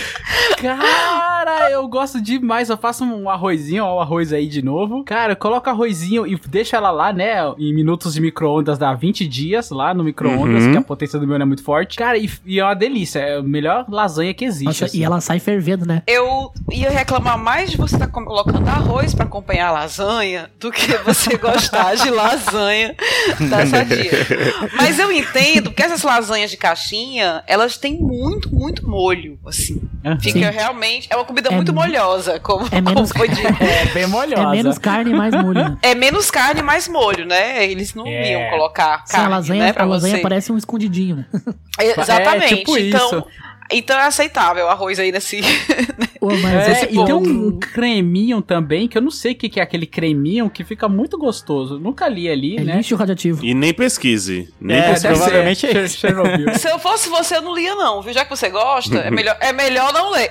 [0.60, 1.39] Cara,
[1.72, 2.70] eu gosto demais.
[2.70, 5.04] Eu faço um arrozinho, ó, o arroz aí de novo.
[5.04, 7.36] Cara, eu coloco arrozinho e deixo ela lá, né?
[7.58, 10.72] Em minutos de micro-ondas, dá 20 dias lá no micro-ondas, Uhum.
[10.72, 11.98] que a potência do meu não é muito forte.
[11.98, 13.20] Cara, e, e é uma delícia.
[13.20, 14.66] É a melhor lasanha que existe.
[14.66, 15.00] Nossa, assim.
[15.00, 16.04] e ela sai fervendo, né?
[16.08, 20.96] Eu ia reclamar mais de você estar colocando arroz pra acompanhar a lasanha do que
[20.98, 22.96] você gostar de lasanha
[23.50, 24.12] da sadia.
[24.78, 29.82] Mas eu entendo, porque essas lasanhas de caixinha, elas têm muito, muito molho, assim.
[30.06, 30.20] Aham.
[30.20, 30.58] Fica Sim.
[30.58, 31.08] realmente.
[31.12, 33.64] É uma comida É muito mu- molhosa, como, é menos- como foi dito.
[33.64, 34.42] É bem molhosa.
[34.44, 35.78] É menos carne e mais molho?
[35.82, 37.66] É menos carne e mais molho, né?
[37.70, 38.32] Eles não É.
[38.34, 40.22] iam colocar Sim, carne, a lasanha, né, a lasanha você.
[40.22, 41.26] parece um escondidinho, né?
[41.80, 42.54] Exatamente.
[42.54, 43.24] É, tipo então, isso.
[43.72, 45.40] então é aceitável o arroz aí nesse.
[46.22, 49.86] É, e tem um creminho também, que eu não sei o que, que é aquele
[49.86, 51.80] creminho, que fica muito gostoso.
[51.80, 52.76] Nunca li ali, É né?
[52.76, 53.44] lixo radioativo.
[53.46, 54.54] E nem pesquise.
[54.60, 55.08] Nem É, pesquise.
[55.08, 55.98] provavelmente é isso.
[56.60, 58.12] Se eu fosse você, eu não lia, não, viu?
[58.12, 60.30] Já que você gosta, é melhor, é melhor não ler.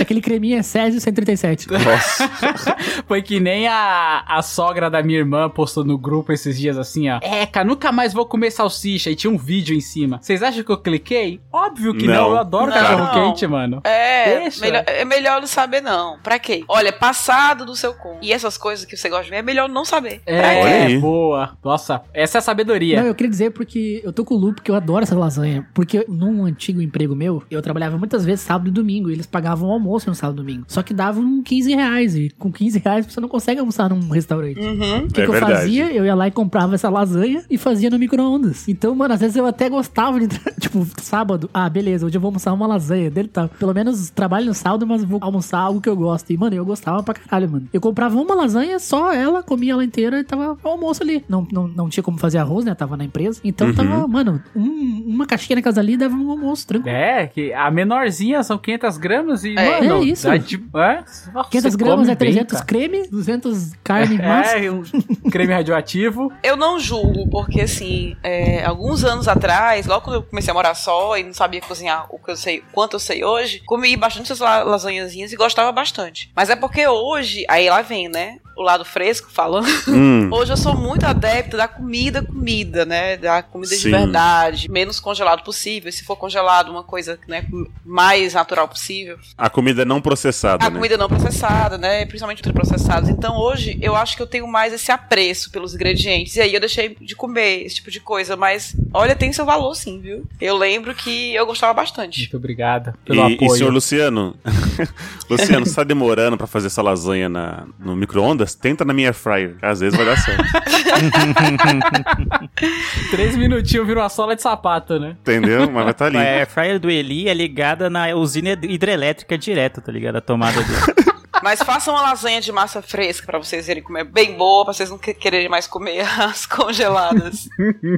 [0.00, 1.68] Aquele creminho é Césio 137.
[1.70, 2.28] Nossa.
[3.06, 7.08] Foi que nem a, a sogra da minha irmã postou no grupo esses dias assim,
[7.10, 7.18] ó.
[7.22, 9.10] É, cara, nunca mais vou comer salsicha.
[9.10, 10.18] E tinha um vídeo em cima.
[10.20, 11.40] Vocês acham que eu cliquei?
[11.52, 12.14] Óbvio que não.
[12.14, 12.30] Não.
[12.30, 12.72] Eu adoro Não.
[12.72, 13.80] cachorro quente, mano.
[13.84, 14.60] É, Deixa.
[14.60, 16.18] melhor, é melhor não saber, não.
[16.20, 16.64] Pra quê?
[16.68, 18.18] Olha, passado do seu com.
[18.22, 20.20] E essas coisas que você gosta de ver, é melhor não saber.
[20.24, 20.68] Pra Olha quê?
[20.68, 20.98] É, aí.
[20.98, 21.56] boa.
[21.62, 23.00] Nossa, essa é a sabedoria.
[23.00, 25.66] Não, eu queria dizer porque eu tô com o Lu, porque eu adoro essa lasanha.
[25.74, 29.10] Porque num antigo emprego meu, eu trabalhava muitas vezes sábado e domingo.
[29.10, 30.64] E eles pagavam almoço no sábado e domingo.
[30.68, 32.16] Só que davam 15 reais.
[32.16, 34.58] E com 15 reais você não consegue almoçar num restaurante.
[34.58, 35.04] Uhum.
[35.04, 35.92] O que, É que eu fazia?
[35.92, 38.66] Eu ia lá e comprava essa lasanha e fazia no micro-ondas.
[38.68, 41.48] Então, mano, às vezes eu até gostava de entrar, tipo, sábado.
[41.52, 43.10] Ah, beleza, hoje eu vou almoçar uma lasanha.
[43.10, 43.48] Dele tá.
[43.48, 46.30] Pelo menos trabalho no sábado, mas vou almoçar algo que eu gosto.
[46.30, 47.68] E, mano, eu gostava pra caralho, mano.
[47.72, 51.24] Eu comprava uma lasanha, só ela, comia ela inteira e tava o almoço ali.
[51.28, 52.74] Não, não, não tinha como fazer arroz, né?
[52.74, 53.40] Tava na empresa.
[53.44, 53.74] Então Uhum.
[53.74, 56.94] tava, mano, um- uma caixinha na casa ali dava um almoço tranquilo.
[56.96, 59.80] É, que a menorzinha são 500 gramas e, É.
[59.80, 60.26] mano, É isso.
[60.26, 61.04] dá tipo, é,
[61.50, 64.58] 500 gramas é 300 bem, creme, 200 carne massa.
[64.58, 64.82] É, um
[65.30, 66.32] creme radioativo.
[66.42, 70.74] Eu não julgo, porque assim, é, alguns anos atrás, logo quando eu comecei a morar
[70.74, 74.24] só e não sabia cozinhar o que eu sei, quanto eu sei hoje, comi bastante
[74.26, 76.30] essas la- lasanhazinhas e gostava bastante.
[76.34, 78.38] Mas é porque hoje, aí lá vem, né?
[78.56, 79.66] O lado fresco falando.
[79.88, 83.16] Hum, Hoje eu sou muito adepta da comida, comida, né?
[83.16, 83.82] Da comida Sim.
[83.82, 85.90] de verdade, menos congelado possível.
[85.90, 87.44] Se for congelado, uma coisa né,
[87.84, 89.18] mais natural possível.
[89.36, 90.76] a comida não processada, A né?
[90.76, 92.04] comida não processada, né?
[92.06, 93.08] Principalmente ultraprocessados.
[93.08, 96.36] Então hoje eu acho que eu tenho mais esse apreço pelos ingredientes.
[96.36, 98.36] E aí eu deixei de comer esse tipo de coisa.
[98.36, 100.26] Mas olha, tem seu valor sim, viu?
[100.40, 102.20] Eu lembro que eu gostava bastante.
[102.20, 103.50] Muito obrigado pelo E, e apoio.
[103.56, 104.36] senhor Luciano?
[105.28, 108.43] Luciano, você tá demorando pra fazer essa lasanha na, no micro-ondas?
[108.44, 109.56] Foda-se, tenta na minha air fryer.
[109.62, 110.44] Às vezes vai dar certo.
[113.10, 115.16] Três minutinhos vira uma sola de sapato, né?
[115.20, 115.70] Entendeu?
[115.70, 116.18] Mas vai estar ali.
[116.18, 120.16] A fryer do Eli é ligada na usina hidrelétrica direto, tá ligado?
[120.16, 120.94] A tomada dele.
[121.44, 124.88] Mas façam uma lasanha de massa fresca pra vocês irem comer bem boa, pra vocês
[124.88, 127.48] não que- quererem mais comer as congeladas.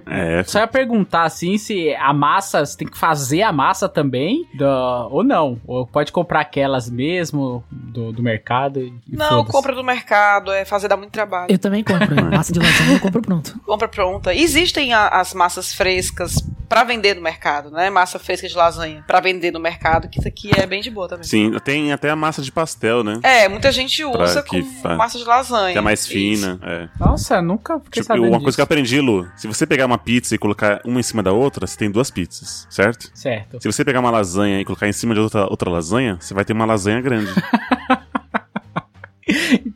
[0.05, 4.45] É, Só ia perguntar assim se a massa, você tem que fazer a massa também,
[4.55, 5.61] da- ou não.
[5.65, 10.65] Ou pode comprar aquelas mesmo do, do mercado e e não, compra do mercado, é
[10.65, 11.47] fazer dá muito trabalho.
[11.49, 12.17] Eu também compro.
[12.31, 13.61] Massa de lasanha eu compro pronto.
[13.65, 14.35] Compra pronta.
[14.35, 16.35] Existem a- as massas frescas
[16.69, 17.89] pra vender no mercado, né?
[17.91, 21.09] Massa fresca de lasanha pra vender no mercado, que isso aqui é bem de boa
[21.09, 21.25] também.
[21.25, 23.21] sim, tem até a massa de pastel, né?
[23.23, 25.73] É, muita gente usa que com fa- massa de lasanha.
[25.73, 26.09] Que é mais Isso.
[26.11, 26.59] fina.
[26.63, 26.89] É.
[26.99, 28.43] Nossa, nunca fiquei Tipo, sabendo uma disso.
[28.43, 31.23] coisa que eu aprendi, Lu, se você pegar uma pizza e colocar uma em cima
[31.23, 33.11] da outra, você tem duas pizzas, certo?
[33.15, 33.61] Certo.
[33.61, 36.45] Se você pegar uma lasanha e colocar em cima de outra, outra lasanha, você vai
[36.45, 37.33] ter uma lasanha grande.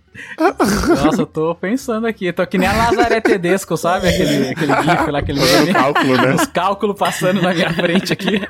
[1.05, 2.27] Nossa, eu tô pensando aqui.
[2.27, 4.09] Eu tô que nem a Lazaré Tedesco, sabe?
[4.09, 5.73] Aquele, aquele gif lá, aquele meme.
[5.73, 6.35] cálculo, né?
[6.35, 8.41] Os cálculos passando na minha frente aqui.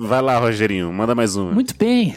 [0.00, 1.52] Vai lá, Rogerinho, manda mais uma.
[1.52, 2.16] Muito bem.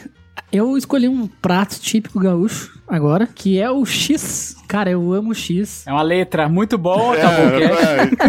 [0.54, 4.54] Eu escolhi um prato típico gaúcho agora, que é o X.
[4.68, 5.84] Cara, eu amo X.
[5.84, 7.26] É uma letra muito o cast.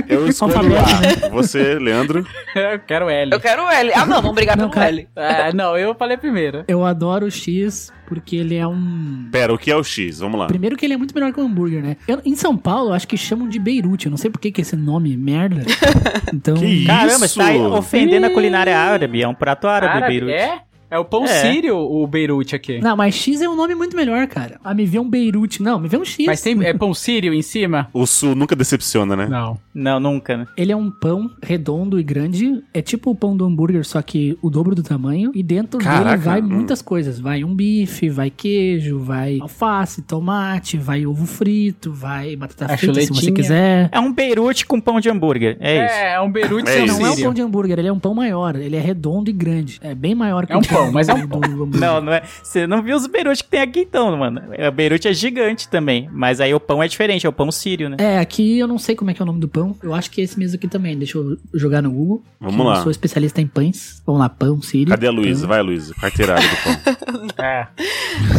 [0.09, 1.29] É, eu escolho Alfabeto, A.
[1.29, 2.25] Você, Leandro.
[2.55, 3.31] Eu quero L.
[3.31, 3.91] Eu quero L.
[3.93, 4.87] Ah, não, vamos brigar Não, pelo cara.
[4.89, 5.07] L.
[5.15, 6.63] É, não, eu falei primeiro.
[6.67, 9.27] Eu adoro o X porque ele é um.
[9.31, 10.17] Pera, o que é o X?
[10.17, 10.47] Vamos lá.
[10.47, 11.95] Primeiro que ele é muito melhor que o hambúrguer, né?
[12.07, 14.07] Eu- em São Paulo, eu acho que chamam de Beirute.
[14.07, 15.61] Eu não sei por que, que esse nome merda.
[16.33, 16.55] Então.
[16.55, 16.87] Que isso?
[16.87, 19.21] Caramba, você tá ofendendo a culinária árabe.
[19.21, 20.33] É um prato árabe, Árabe, Beirute.
[20.33, 20.59] é?
[20.95, 21.27] É o pão É.
[21.27, 22.79] sírio, o Beirute aqui.
[22.79, 24.57] Não, mas X é um nome muito melhor, cara.
[24.63, 25.61] Ah, me vê um Beirute.
[25.61, 26.25] Não, me vê um X.
[26.25, 27.89] Mas tem é pão sírio em cima?
[27.91, 29.27] O Sul nunca decepciona, né?
[29.27, 29.59] Não.
[29.73, 30.47] Não, nunca, né?
[30.55, 32.63] Ele é um pão redondo e grande.
[32.73, 35.31] É tipo o pão do hambúrguer, só que o dobro do tamanho.
[35.35, 36.47] E dentro dele Caraca, vai hum.
[36.47, 37.19] muitas coisas.
[37.19, 43.01] Vai um bife, vai queijo, vai alface, tomate, vai ovo frito, vai batata A frita
[43.01, 43.89] se você quiser.
[43.91, 45.57] É um Beirute com pão de hambúrguer.
[45.59, 45.95] É isso.
[45.95, 46.87] É, é um Beirute É sem.
[46.87, 48.55] Não é um pão de hambúrguer, ele é um pão maior.
[48.55, 49.77] Ele é redondo e grande.
[49.81, 51.25] É bem maior que É um o pão, mas é um.
[51.79, 52.23] Não, não é.
[52.43, 54.41] Você não viu os Beirute que tem aqui então, mano.
[54.67, 56.09] O Beirute é gigante também.
[56.11, 57.97] Mas aí o pão é diferente, é o pão sírio, né?
[57.99, 59.75] É, aqui eu não sei como é que é o nome do pão.
[59.81, 60.97] Eu acho que é esse mesmo aqui também.
[60.97, 62.23] Deixa eu jogar no Google.
[62.39, 62.77] Vamos que lá.
[62.77, 64.01] Eu sou especialista em pães.
[64.05, 64.89] Vamos lá, pão, sírio.
[64.89, 65.47] Cadê a Luísa?
[65.47, 65.93] Vai, Luísa.
[65.95, 67.25] Carteirada do pão.
[67.37, 67.67] É.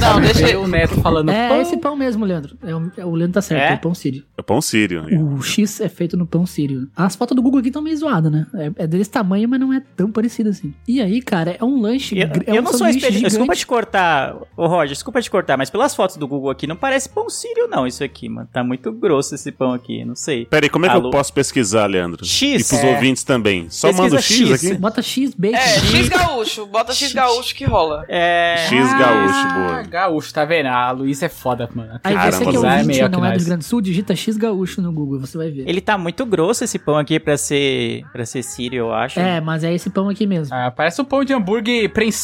[0.01, 1.61] Não, deixa Tem o Neto falando É pão.
[1.61, 2.57] esse pão mesmo, Leandro.
[2.63, 3.73] É o, é o Leandro tá certo, É?
[3.73, 4.25] é, o pão sírio.
[4.39, 5.05] É pão sírio.
[5.37, 6.89] O X é feito no pão sírio.
[6.97, 8.47] As fotos do Google aqui estão meio zoadas, né?
[8.55, 10.73] É, é desse tamanho, mas não é tão parecido assim.
[10.89, 12.19] E aí, cara, é um lanche.
[12.27, 13.29] Eu, gr- é eu um não sou especialista.
[13.29, 16.77] Desculpa te cortar, ô Roger, desculpa te cortar, mas pelas fotos do Google aqui não
[16.77, 18.49] parece pão sírio, não, isso aqui, mano.
[18.53, 20.47] Tá muito grosso esse pão aqui, não sei.
[20.47, 21.09] Pera aí, como é que Alô?
[21.09, 22.25] eu posso pesquisar, Leandro?
[22.25, 22.67] X.
[22.67, 22.95] E pros É.
[22.95, 23.69] ouvintes também.
[23.71, 24.65] Só Pesquisa manda o X, X.
[24.65, 24.75] aqui?
[24.79, 25.57] Bota X, bacon.
[25.57, 26.67] É, X gaúcho.
[26.67, 28.05] Bota X gaúcho que rola.
[28.09, 28.57] É.
[28.69, 29.83] X gaúcho, Ah, boa.
[29.83, 30.67] gaúcho, tá vendo?
[30.67, 31.99] A Luísa é foda, mano.
[32.05, 33.37] Aí Caramba, você que é é ouvinte meio e não é do.
[33.37, 35.65] Rio Grande do Sul, digita X gaúcho no Google, você vai ver.
[35.69, 39.19] Ele tá muito grosso esse pão aqui pra ser para ser sírio, eu acho.
[39.21, 40.55] É, mas é esse pão aqui mesmo.
[40.55, 42.16] Ah, parece um pão de hambúrguer prensado.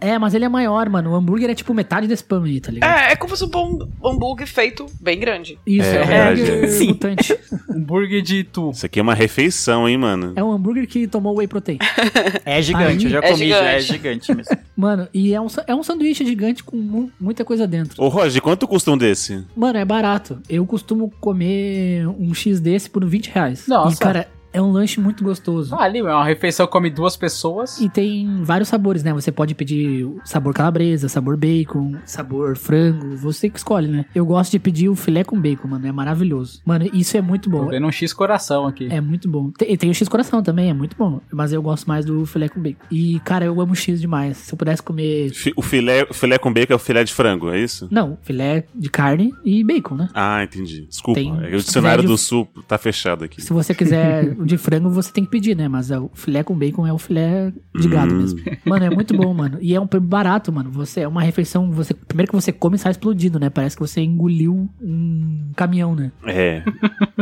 [0.00, 1.10] É, mas ele é maior, mano.
[1.12, 2.90] O hambúrguer é tipo metade desse pão aí, tá ligado?
[2.98, 5.58] É, é como se fosse um pão- hambúrguer feito bem grande.
[5.66, 6.42] Isso, É é, um verdade.
[6.42, 6.86] hambúrguer Sim.
[6.88, 7.38] mutante.
[7.70, 8.70] Hambúrguer de tu.
[8.70, 10.32] Isso aqui é uma refeição, hein, mano?
[10.36, 11.78] É um hambúrguer que tomou whey protein.
[12.44, 14.26] É gigante, Aí- eu já É comi, já é gigante.
[14.26, 14.56] gigante mesmo.
[14.76, 18.02] Mano, e é um, é um sanduíche gigante com mu- muita coisa dentro.
[18.02, 19.42] Ô, Roger, quanto custa um desse?
[19.56, 20.38] Mano, é barato.
[20.48, 23.66] Eu costumo comer um X desse por 20 reais.
[23.66, 23.94] Nossa.
[23.94, 25.74] E, cara, é um lanche muito gostoso.
[25.74, 27.78] Ah, ali, é uma refeição come duas pessoas.
[27.80, 29.12] E tem vários sabores, né?
[29.12, 33.16] Você pode pedir sabor calabresa, sabor bacon, sabor frango.
[33.16, 34.06] Você que escolhe, né?
[34.14, 35.86] Eu gosto de pedir o filé com bacon, mano.
[35.86, 36.60] É maravilhoso.
[36.64, 37.68] Mano, isso é muito Tô bom.
[37.68, 38.88] vendo um X coração aqui.
[38.90, 39.50] É muito bom.
[39.50, 41.20] Tem, tem o X coração também, é muito bom.
[41.32, 42.84] Mas eu gosto mais do filé com bacon.
[42.90, 44.38] E, cara, eu amo X demais.
[44.38, 45.32] Se eu pudesse comer.
[45.54, 47.88] O filé, o filé com bacon é o filé de frango, é isso?
[47.90, 50.08] Não, filé de carne e bacon, né?
[50.14, 50.86] Ah, entendi.
[50.86, 51.20] Desculpa.
[51.20, 53.42] Tem- é que o dicionário do Sul tá fechado aqui.
[53.42, 55.68] Se você quiser de frango, você tem que pedir, né?
[55.68, 58.18] Mas é o filé com bacon é o filé de gado Hum.
[58.18, 58.40] mesmo.
[58.64, 59.58] Mano, é muito bom, mano.
[59.60, 60.70] E é um preço barato, mano.
[60.70, 63.50] Você é uma refeição, você primeiro que você come sai explodido, né?
[63.50, 66.12] Parece que você engoliu um caminhão, né?
[66.26, 66.62] É.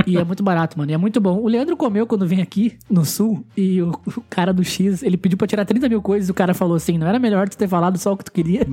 [0.06, 0.90] E é muito barato, mano.
[0.90, 1.38] E é muito bom.
[1.40, 5.16] O Leandro comeu quando vem aqui no sul e o, o cara do X, ele
[5.16, 7.56] pediu pra tirar 30 mil coisas e o cara falou assim: não era melhor tu
[7.56, 8.66] ter falado só o que tu queria?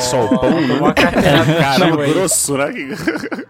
[0.00, 0.74] Só o pão, né?
[0.74, 0.94] uma
[2.04, 2.12] aí.
[2.12, 2.70] grosso, né?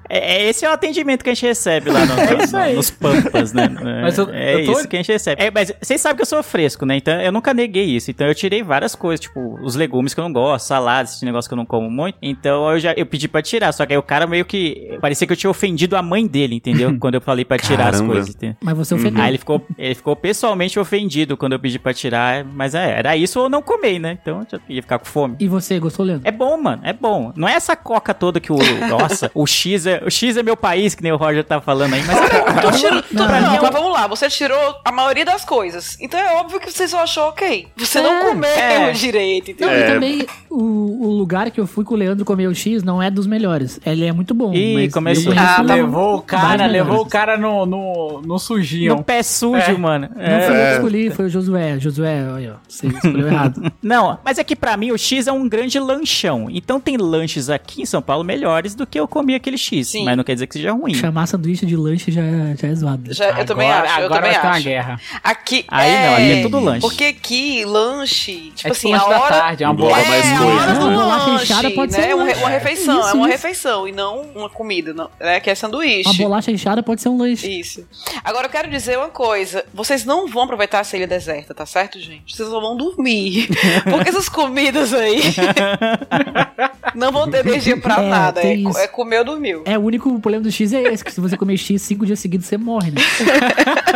[0.08, 2.74] É, é- esse é o atendimento que a gente recebe lá no- no- isso aí.
[2.76, 3.68] nos Pampas, né?
[4.02, 5.42] Mas eu- é eu tô- isso que a gente recebe.
[5.42, 6.96] É, mas vocês sabem que eu sou fresco, né?
[6.96, 8.10] Então eu nunca neguei isso.
[8.10, 11.48] Então eu tirei várias coisas, tipo, os legumes que eu não gosto, saladas, esse negócio
[11.48, 12.16] que eu não como muito.
[12.22, 13.72] Então eu já eu pedi pra tirar.
[13.72, 14.98] Só que aí o cara meio que.
[15.00, 16.94] Parecia que eu tinha ofendido a mãe dele, entendeu?
[17.00, 18.12] Quando eu falei pra tirar as Caramba.
[18.14, 18.34] coisas.
[18.34, 18.56] entendeu?
[18.62, 19.22] Mas você ofendeu.
[19.22, 22.44] Aí ele ficou, ele ficou pessoalmente ofendido quando eu pedi pra tirar.
[22.44, 24.18] Mas é, era isso ou não comer, né?
[24.20, 25.36] Então eu já ia ficar com fome.
[25.40, 26.26] E você, gostou, Leandro?
[26.26, 27.32] É bom, mano, é bom.
[27.36, 28.56] Não é essa coca toda que o.
[28.88, 30.02] Nossa, o X é.
[30.04, 32.78] O X é meu país, que nem o Roger tá falando aí, mas é Tu
[32.78, 33.70] tirou, tu- Não, não, não.
[33.70, 35.96] vamos lá, você tirou a maioria das coisas.
[36.00, 37.68] Então é óbvio que você só achou ok.
[37.76, 38.92] Você não É, comeu é.
[38.92, 39.78] direito, Não, entendeu?
[39.88, 43.02] e também o, o lugar que eu fui com o Leandro comer o X não
[43.02, 43.80] é dos melhores.
[43.86, 44.52] Ele é muito bom.
[44.52, 45.32] Ih, começou.
[45.32, 48.96] conheço Ah, tá levou o cara, levou o cara no, no, no sujinho.
[48.96, 49.72] no pé sujo, É.
[49.78, 50.08] mano.
[50.14, 50.40] Não É.
[50.42, 51.78] foi eu que escolhi, foi o Josué.
[51.78, 53.72] Josué, olha, ó, você escolheu errado.
[53.82, 56.48] Não, mas é que pra mim o X é um grande lanchão.
[56.50, 59.88] Então tem lanches aqui em São Paulo melhores do que eu comi aquele X.
[59.88, 60.04] Sim.
[60.04, 60.94] Mas não quer dizer que seja ruim.
[60.94, 62.22] Chamar sanduíche de lanche já,
[62.60, 63.12] já é zoado.
[63.12, 64.64] Já- eu também Agora- acho, eu agora também vai ter uma acho.
[64.64, 65.00] guerra.
[65.22, 66.80] Aqui Aí não, aqui é tudo lanche.
[66.80, 69.34] Porque aqui, lanche, tipo É assim, tipo lanche a da hora.
[69.34, 69.90] tarde, é uma bola.
[69.92, 70.78] mais é, a coisa, né?
[70.80, 72.02] Uma bolacha lanche, inchada pode né?
[72.02, 72.40] ser um uma, re- lanche.
[72.42, 73.36] uma refeição, Isso, é uma isso.
[73.36, 75.40] refeição e não uma comida, não, né?
[75.40, 76.08] Que é sanduíche.
[76.08, 77.48] Uma bolacha inchada pode ser um lanche.
[77.60, 77.86] Isso.
[78.24, 81.98] Agora eu quero dizer uma coisa: vocês não vão aproveitar essa ilha deserta, tá certo,
[81.98, 82.36] gente?
[82.36, 83.48] Vocês só vão dormir.
[83.90, 85.20] Porque essas comidas aí
[86.94, 88.40] não vão ter energia pra É, nada.
[88.42, 89.62] É, é comer ou dormiu.
[89.64, 92.18] É, o único problema do X é esse, que se você comer X cinco dias
[92.20, 93.00] seguidos, você morre, né?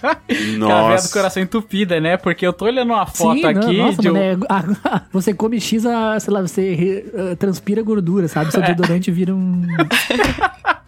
[0.00, 1.12] Aquela veia do Nossa.
[1.12, 2.16] coração entupida, né?
[2.16, 4.52] Porque eu tô olhando uma foto Sim, não, aqui nossa, de um- mano, é-
[4.88, 8.50] a- você come X, a, sei lá, você re- ah, transpira gordura, sabe?
[8.52, 9.62] Seu deodorante vira um...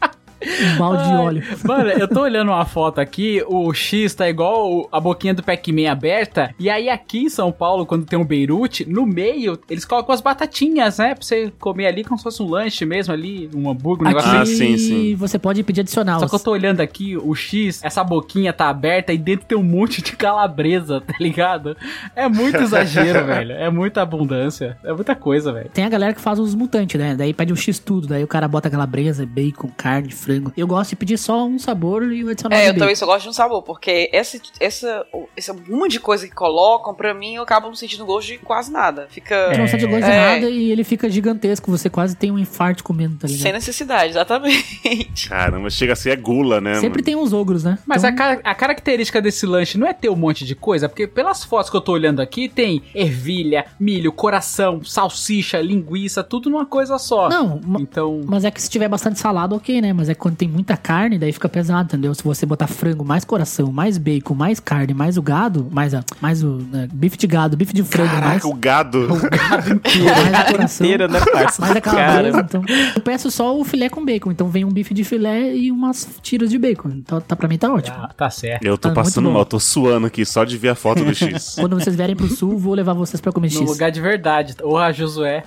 [0.74, 1.42] um balde de óleo.
[1.64, 5.90] Mano, eu tô olhando uma foto aqui, o X tá igual a boquinha do Pac-Man
[5.90, 10.14] aberta, e aí aqui em São Paulo, quando tem um Beirute, no meio, eles colocam
[10.14, 11.14] as batatinhas, né?
[11.14, 14.30] Pra você comer ali como se fosse um lanche mesmo ali, um hambúrguer, um negócio
[14.30, 14.76] Ah, Aqui assim.
[14.76, 15.14] sim, sim.
[15.14, 16.20] você pode pedir adicional.
[16.20, 19.56] Só que eu tô olhando aqui, o X, essa boquinha tá aberta e dentro tem
[19.58, 21.76] um monte de calabresa, tá ligado?
[22.16, 23.52] É muito exagero, velho.
[23.52, 24.76] É muita abundância.
[24.84, 25.70] É muita coisa, velho.
[25.72, 27.14] Tem a galera que faz os mutantes, né?
[27.14, 30.31] Daí pede um X tudo, daí o cara bota calabresa, bacon, carne, frango.
[30.56, 33.22] Eu gosto de pedir só um sabor e o adicional É, eu também só gosto
[33.24, 35.06] de um sabor, porque essa, essa,
[35.36, 38.70] essa uma de coisa que colocam, pra mim, eu acabo não sentindo gosto de quase
[38.70, 39.06] nada.
[39.10, 40.16] Fica Tu não sente gosto de É.
[40.34, 43.52] nada e ele fica gigantesco, você quase tem um infarto comendo, tá sem ligado?
[43.54, 45.28] necessidade, exatamente.
[45.28, 46.74] Caramba, chega a ser gula, né?
[46.74, 47.02] Sempre mano?
[47.04, 47.78] tem uns ogros, né?
[47.86, 51.06] Mas Então, a, a característica desse lanche não é ter um monte de coisa, porque
[51.06, 56.66] pelas fotos que eu tô olhando aqui, tem ervilha, milho, coração, salsicha, linguiça, tudo numa
[56.66, 57.28] coisa só.
[57.28, 58.20] Não, Então.
[58.26, 59.92] mas é que se tiver bastante salada, ok, né?
[59.92, 62.14] Mas é quando tem muita carne, daí fica pesado, entendeu?
[62.14, 66.04] Se você botar frango, mais coração, mais bacon, mais carne, mais o gado, mais, a,
[66.20, 69.08] mais o né, bife de gado, bife de frango, mais, Caraca, o gado.
[69.50, 70.86] mais o coração.
[70.86, 71.60] Inteiro, né, parça?
[71.60, 72.62] Mais a calabresa, então.
[72.94, 74.30] Eu peço só o filé com bacon.
[74.30, 76.90] Então vem um bife de filé e umas tiras de bacon.
[76.90, 77.96] Então tá, pra mim tá ótimo.
[77.98, 78.64] Ah, tá certo.
[78.64, 81.56] Eu tô Tá passando mal, tô suando aqui só de ver a foto do X.
[81.58, 83.70] Quando vocês vierem pro sul, vou levar vocês pra comer No X.
[83.70, 84.54] lugar de verdade.
[84.54, 85.42] Porra, Josué.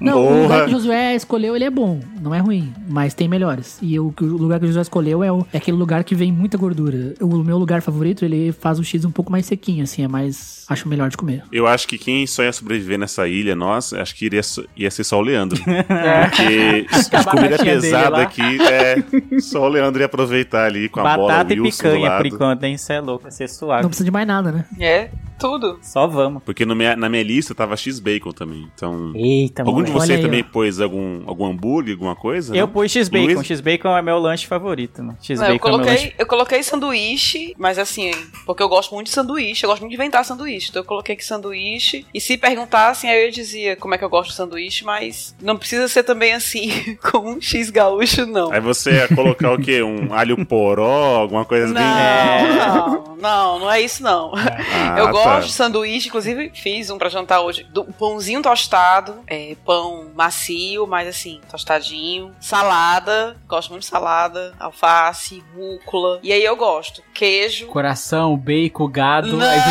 [0.00, 0.42] Não, o Porra.
[0.42, 2.00] lugar que o Josué escolheu, ele é bom.
[2.20, 3.75] Não é ruim, mas tem melhores.
[3.82, 6.32] E o, o lugar que o Josué escolheu é, o- é aquele lugar que vem
[6.32, 7.14] muita gordura.
[7.20, 10.02] O meu lugar favorito, ele faz o X um pouco mais sequinho, assim.
[10.02, 10.56] É mais...
[10.68, 11.44] Acho melhor de comer.
[11.52, 14.40] Eu acho que quem só ia sobreviver nessa ilha, nós, acho que iria,
[14.76, 15.60] ia ser só o Leandro.
[15.88, 16.26] É.
[16.26, 21.16] Porque A de comida pesada aqui, é, só o Leandro ia aproveitar ali com a
[21.16, 22.74] bola, Batata o e Wilson picanha, por enquanto, hein?
[22.74, 23.82] Isso é louco, vai ser suave.
[23.82, 24.64] Não precisa de mais nada, né?
[24.80, 25.78] É, tudo.
[25.82, 26.42] Só vamos.
[26.44, 29.12] Porque no minha- na minha lista tava X-Bacon também, então...
[29.14, 29.98] Eita, Algum de moleque.
[29.98, 32.54] Olha vocês também pôs algum, algum hambúrguer, alguma coisa?
[32.56, 32.72] Eu não?
[32.72, 33.24] pus X-Bacon.
[33.26, 33.46] Luiz?
[33.66, 35.18] X-Bacon é meu lanche favorito, mano.
[35.18, 36.14] Não, eu, X-Bacon é meu coloquei, lanche.
[36.16, 38.12] eu coloquei sanduíche, mas assim,
[38.44, 40.68] porque eu gosto muito de sanduíche, eu gosto muito de inventar sanduíche.
[40.70, 42.06] Então eu coloquei aqui sanduíche.
[42.14, 45.56] E se perguntassem, aí eu dizia como é que eu gosto de sanduíche, mas não
[45.56, 48.52] precisa ser também assim, com um X gaúcho, não.
[48.52, 49.82] Aí você ia colocar o quê?
[49.82, 52.56] Um alho poró, alguma coisa Não, bem...
[52.56, 54.32] não, não, não é isso não.
[54.34, 55.12] Ah, eu tá.
[55.12, 57.64] gosto de sanduíche, inclusive fiz um pra jantar hoje.
[57.64, 62.34] Do, um pãozinho tostado, é, pão macio, mas assim, tostadinho.
[62.40, 64.54] Salada, gosto muito de salada.
[64.58, 66.18] Alface, rúcula.
[66.22, 67.02] E aí eu gosto.
[67.14, 67.66] Queijo.
[67.66, 69.46] Coração, bacon, gado, Não.
[69.46, 69.60] aí.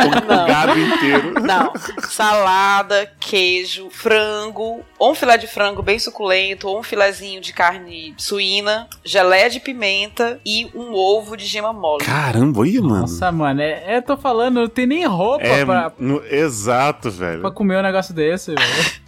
[0.00, 0.46] O Não.
[0.46, 1.40] gado inteiro.
[1.40, 1.72] Não,
[2.08, 8.14] salada, queijo, frango, ou um filé de frango bem suculento, ou um filezinho de carne
[8.16, 12.04] suína, geleia de pimenta e um ovo de gema mole.
[12.04, 13.00] Caramba, aí, mano.
[13.02, 17.40] Nossa, mano, é, é, tô falando, não tem nem roupa é, pra, no- exato, velho.
[17.40, 18.99] pra comer um negócio desse, velho.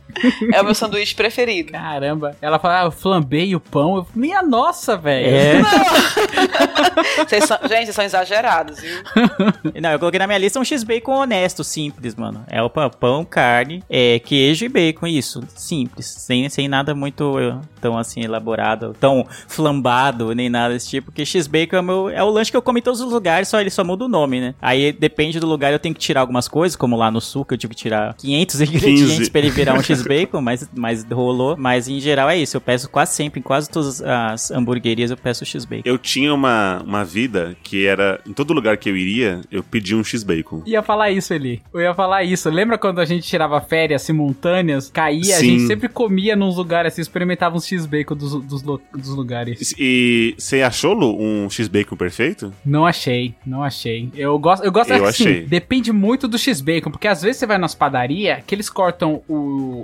[0.52, 1.72] É o meu sanduíche preferido.
[1.72, 2.36] Caramba.
[2.40, 3.96] Ela fala, ah, eu flambei o pão.
[3.96, 5.26] Eu, Minha nossa, velho.
[5.34, 5.62] É.
[7.26, 8.96] Vocês são- gente, vocês são exagerados, viu?
[9.80, 12.44] Não, eu coloquei na minha lista um X-Bacon honesto, simples, mano.
[12.48, 15.42] É o pão, pão, carne, é, queijo e bacon, isso.
[15.54, 16.06] Simples.
[16.06, 21.06] Sem, sem nada muito eh, tão assim elaborado, tão flambado, nem nada desse tipo.
[21.06, 23.60] Porque X-Bacon é, meu- é o lanche que eu como em todos os lugares, só
[23.60, 24.54] ele só muda o nome, né?
[24.60, 27.54] Aí depende do lugar, eu tenho que tirar algumas coisas, como lá no sul, que
[27.54, 29.30] eu tive que tirar 500 ingredientes 15.
[29.30, 31.56] pra ele virar um X-Bacon, mas, mas rolou.
[31.56, 35.16] Mas em geral é isso, eu peço quase sempre, em quase todas as hamburguerias eu
[35.16, 35.82] peço X-Bacon.
[35.84, 38.20] Eu tinha uma, uma vida que era.
[38.26, 40.62] Em todo lugar que eu iria, eu pedia um X-Bacon.
[40.66, 41.62] Ia falar isso, Eli.
[41.72, 42.48] Eu ia falar isso.
[42.50, 45.58] Lembra quando a gente tirava férias simultâneas, caía, a Sim.
[45.58, 49.74] gente sempre comia nos lugares assim, experimentava uns X-Bacon dos, dos, dos lugares.
[49.78, 52.52] E você achou, Lu, um X-Bacon perfeito?
[52.64, 54.08] Não achei, não achei.
[54.14, 55.42] Eu gosto, eu gosto Eu assim, achei.
[55.46, 59.34] depende muito do X-Bacon, porque às vezes você vai nas padarias que eles cortam o,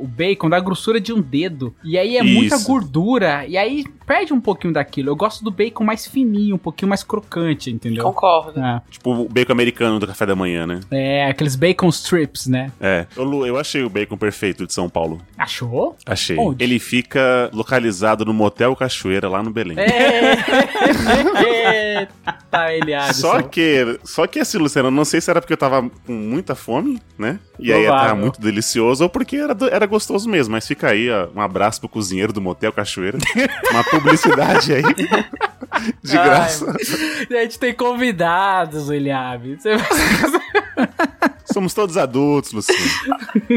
[0.05, 2.67] o bacon da grossura de um dedo, e aí é muita Isso.
[2.67, 5.11] gordura, e aí perde um pouquinho daquilo.
[5.11, 8.05] Eu gosto do bacon mais fininho, um pouquinho mais crocante, entendeu?
[8.05, 8.59] Concordo.
[8.59, 10.81] É, Tipo o bacon americano do café da manhã, né?
[10.91, 12.73] é, aqueles bacon strips, né?
[12.81, 13.07] É.
[13.17, 15.21] Ô, Lu, eu achei o bacon perfeito de São Paulo.
[15.37, 15.97] Achou?
[16.07, 16.39] Achei.
[16.39, 16.65] Onde?
[16.65, 19.77] Ele fica localizado no Motel Cachoeira, lá no Belém.
[21.39, 23.17] Eita, Eliade.
[23.17, 26.13] Só que, só que assim, Luciano, eu não sei se era porque eu tava com
[26.13, 27.39] muita fome, né?
[27.59, 28.09] E aí Provável.
[28.09, 30.53] tava muito delicioso, ou porque era, era gostoso mesmo.
[30.53, 33.19] Mas fica aí, ó, um abraço pro cozinheiro do Motel Cachoeira.
[33.71, 34.83] Uma publicidade aí.
[36.03, 36.71] De Ai, graça.
[36.71, 39.57] A gente tem convidados, Eliabe.
[39.61, 40.89] Você vai-
[41.51, 42.81] Somos todos adultos, Luciano.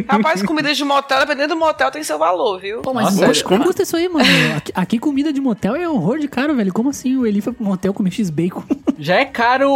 [0.08, 2.82] Rapaz, comida de motel, dependendo do motel, tem seu valor, viu?
[2.82, 4.26] Pô, mas Nossa, como custa isso aí, mano?
[4.56, 6.72] Aqui, aqui comida de motel é horror de caro, velho.
[6.74, 8.64] Como assim o Eli foi pro motel comer X-Bacon?
[8.98, 9.70] Já é caro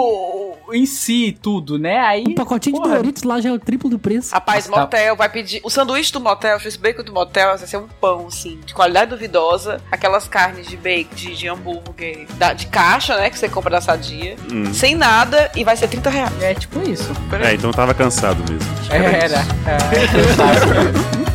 [0.74, 2.00] em si tudo, né?
[2.00, 2.24] Aí.
[2.28, 4.34] Um pacotinho de porra, Doritos lá já é o triplo do preço.
[4.34, 4.98] Rapaz, Nossa, tá.
[4.98, 5.62] motel, vai pedir.
[5.64, 9.12] O sanduíche do motel, o x-bacon do motel, vai ser um pão, assim, de qualidade
[9.12, 9.82] duvidosa.
[9.92, 13.82] Aquelas carnes de bacon, de, de hambúrguer, da- de caixa, né, que você compra da
[13.82, 14.36] sadia.
[14.52, 14.74] Hum.
[14.74, 16.42] Sem nada, e vai ser 30 reais.
[16.42, 17.12] É tipo isso.
[17.44, 18.70] É, então eu tava cansado mesmo.
[18.88, 19.26] Que Era.
[19.26, 20.42] isso.
[21.32, 21.35] é.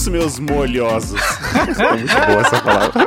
[0.00, 1.20] isso, meus molhosos.
[1.20, 3.06] Ficou muito boa essa palavra.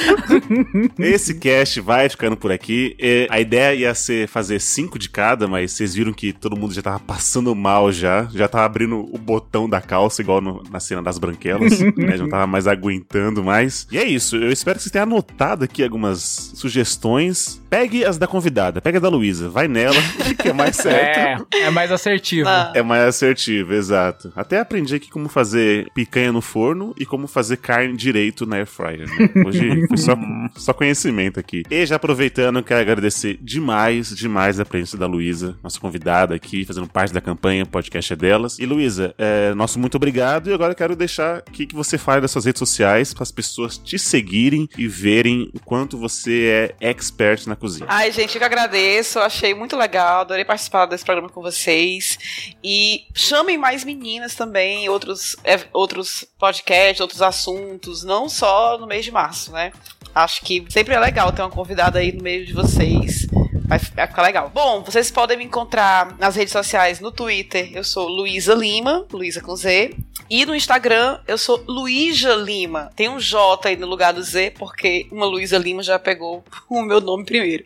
[0.98, 2.96] Esse cast vai ficando por aqui.
[2.98, 6.74] É, a ideia ia ser fazer cinco de cada, mas vocês viram que todo mundo
[6.74, 8.28] já tava passando mal já.
[8.34, 11.80] Já tava abrindo o botão da calça, igual no- na cena das branquelas.
[11.96, 12.16] né?
[12.16, 13.86] Já não tava mais aguentando mais.
[13.90, 14.36] E é isso.
[14.36, 17.62] Eu espero que vocês tenham anotado aqui algumas sugestões.
[17.70, 18.80] Pegue as da convidada.
[18.80, 19.48] Pegue a da Luísa.
[19.48, 19.96] Vai nela,
[20.40, 21.46] que é mais certo.
[21.54, 22.48] É, é mais assertivo.
[22.48, 22.72] Ah.
[22.74, 24.32] É mais assertivo, exato.
[24.36, 28.66] Até aprendi aqui como fazer picanha no forno e como fazer carne direito na air
[28.66, 29.06] fryer.
[29.08, 29.30] né?
[29.46, 30.16] Hoje só,
[30.56, 31.62] só conhecimento aqui.
[31.70, 36.88] E já aproveitando, quero agradecer demais, demais a presença da Luísa, nossa convidada aqui, fazendo
[36.88, 38.58] parte da campanha, o podcast é delas.
[38.58, 40.50] E Luísa, é, nosso muito obrigado.
[40.50, 43.30] E agora eu quero deixar aqui que você fale das suas redes sociais para as
[43.30, 47.86] pessoas te seguirem e verem o quanto você é expert na cozinha.
[47.88, 49.18] Ai, gente, eu que agradeço.
[49.18, 50.20] Achei muito legal.
[50.20, 52.18] Adorei participar desse programa com vocês.
[52.62, 59.04] E chamem mais meninas também, outros, é, outros podcasts, outros assuntos, não só no mês
[59.04, 59.72] de março, né?
[60.16, 63.26] Acho que sempre é legal ter uma convidada aí no meio de vocês.
[63.66, 64.48] Vai, ficar legal.
[64.48, 69.42] Bom, vocês podem me encontrar nas redes sociais, no Twitter, eu sou Luísa Lima, Luísa
[69.42, 69.94] com Z.
[70.28, 72.90] E no Instagram, eu sou Luísa Lima.
[72.96, 76.82] Tem um J aí no lugar do Z, porque uma Luísa Lima já pegou o
[76.82, 77.64] meu nome primeiro.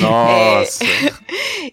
[0.00, 0.84] Nossa!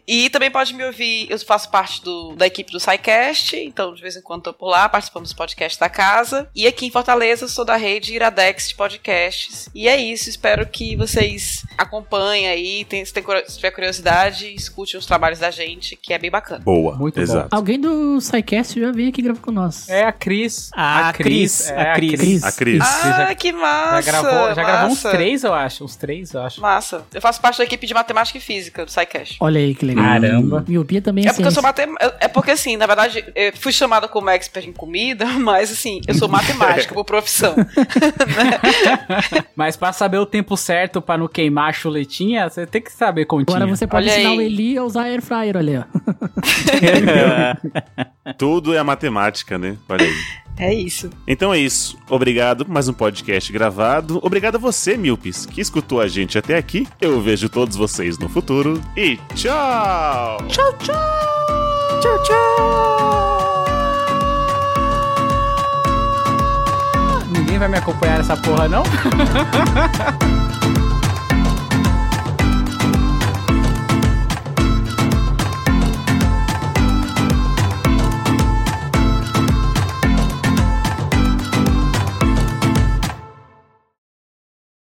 [0.06, 4.02] E também pode me ouvir, eu faço parte do- da equipe do SciCast, então de
[4.02, 6.50] vez em quando tô por lá, participamos do podcast da casa.
[6.56, 9.70] E aqui em Fortaleza, eu sou da rede Iradex de podcasts.
[9.74, 14.96] E é isso, espero que vocês acompanhem aí, tem- se, tem se tiver curiosidade, escute
[14.98, 16.64] os trabalhos da gente, que é bem bacana.
[16.64, 17.22] Boa, Muito bom.
[17.22, 17.50] exato.
[17.56, 19.88] Alguém do SciCast já veio aqui gravar com nós.
[19.90, 20.70] É a Cris.
[20.76, 22.20] Ah, a Cris, é a Cris.
[22.20, 22.44] Cris.
[22.44, 22.82] A Cris.
[22.84, 24.02] Ah, que massa!
[24.02, 25.86] Já gravou, já gravou uns três, eu acho.
[25.86, 26.60] Uns três, eu acho.
[26.60, 27.06] Massa.
[27.14, 29.38] Eu faço parte da equipe de matemática e física do SciCast.
[29.40, 30.04] Olha aí que legal.
[30.04, 30.66] Caramba.
[30.68, 31.88] Miopia também é, É porque eu sou matem...
[32.20, 36.14] É porque assim, na verdade, eu fui chamada como expert em comida, mas assim, eu
[36.14, 37.56] sou matemática por profissão.
[39.56, 43.26] Mas pra saber o tempo certo pra não queimar a chuletinha, você tem que saber
[43.26, 43.58] continha.
[43.58, 44.38] Agora você pode Olha ensinar aí.
[44.38, 45.88] o Eli a usar air fryer, olha
[46.76, 47.58] aí,
[48.26, 48.34] ó.
[48.38, 49.78] Tudo é matemática, né?
[49.90, 50.14] Olha aí.
[50.60, 51.12] É isso.
[51.28, 52.00] Então é isso.
[52.10, 54.20] Obrigado por mais um podcast gravado.
[54.24, 56.88] Obrigado a você, Milpes, que escutou a gente até aqui.
[57.00, 58.82] Eu vejo todos vocês no futuro.
[58.96, 60.38] E tchau!
[60.48, 60.96] Tchau, tchau!
[62.02, 63.66] Tchau, tchau!
[67.32, 68.82] Ninguém vai me acompanhar nessa porra, não?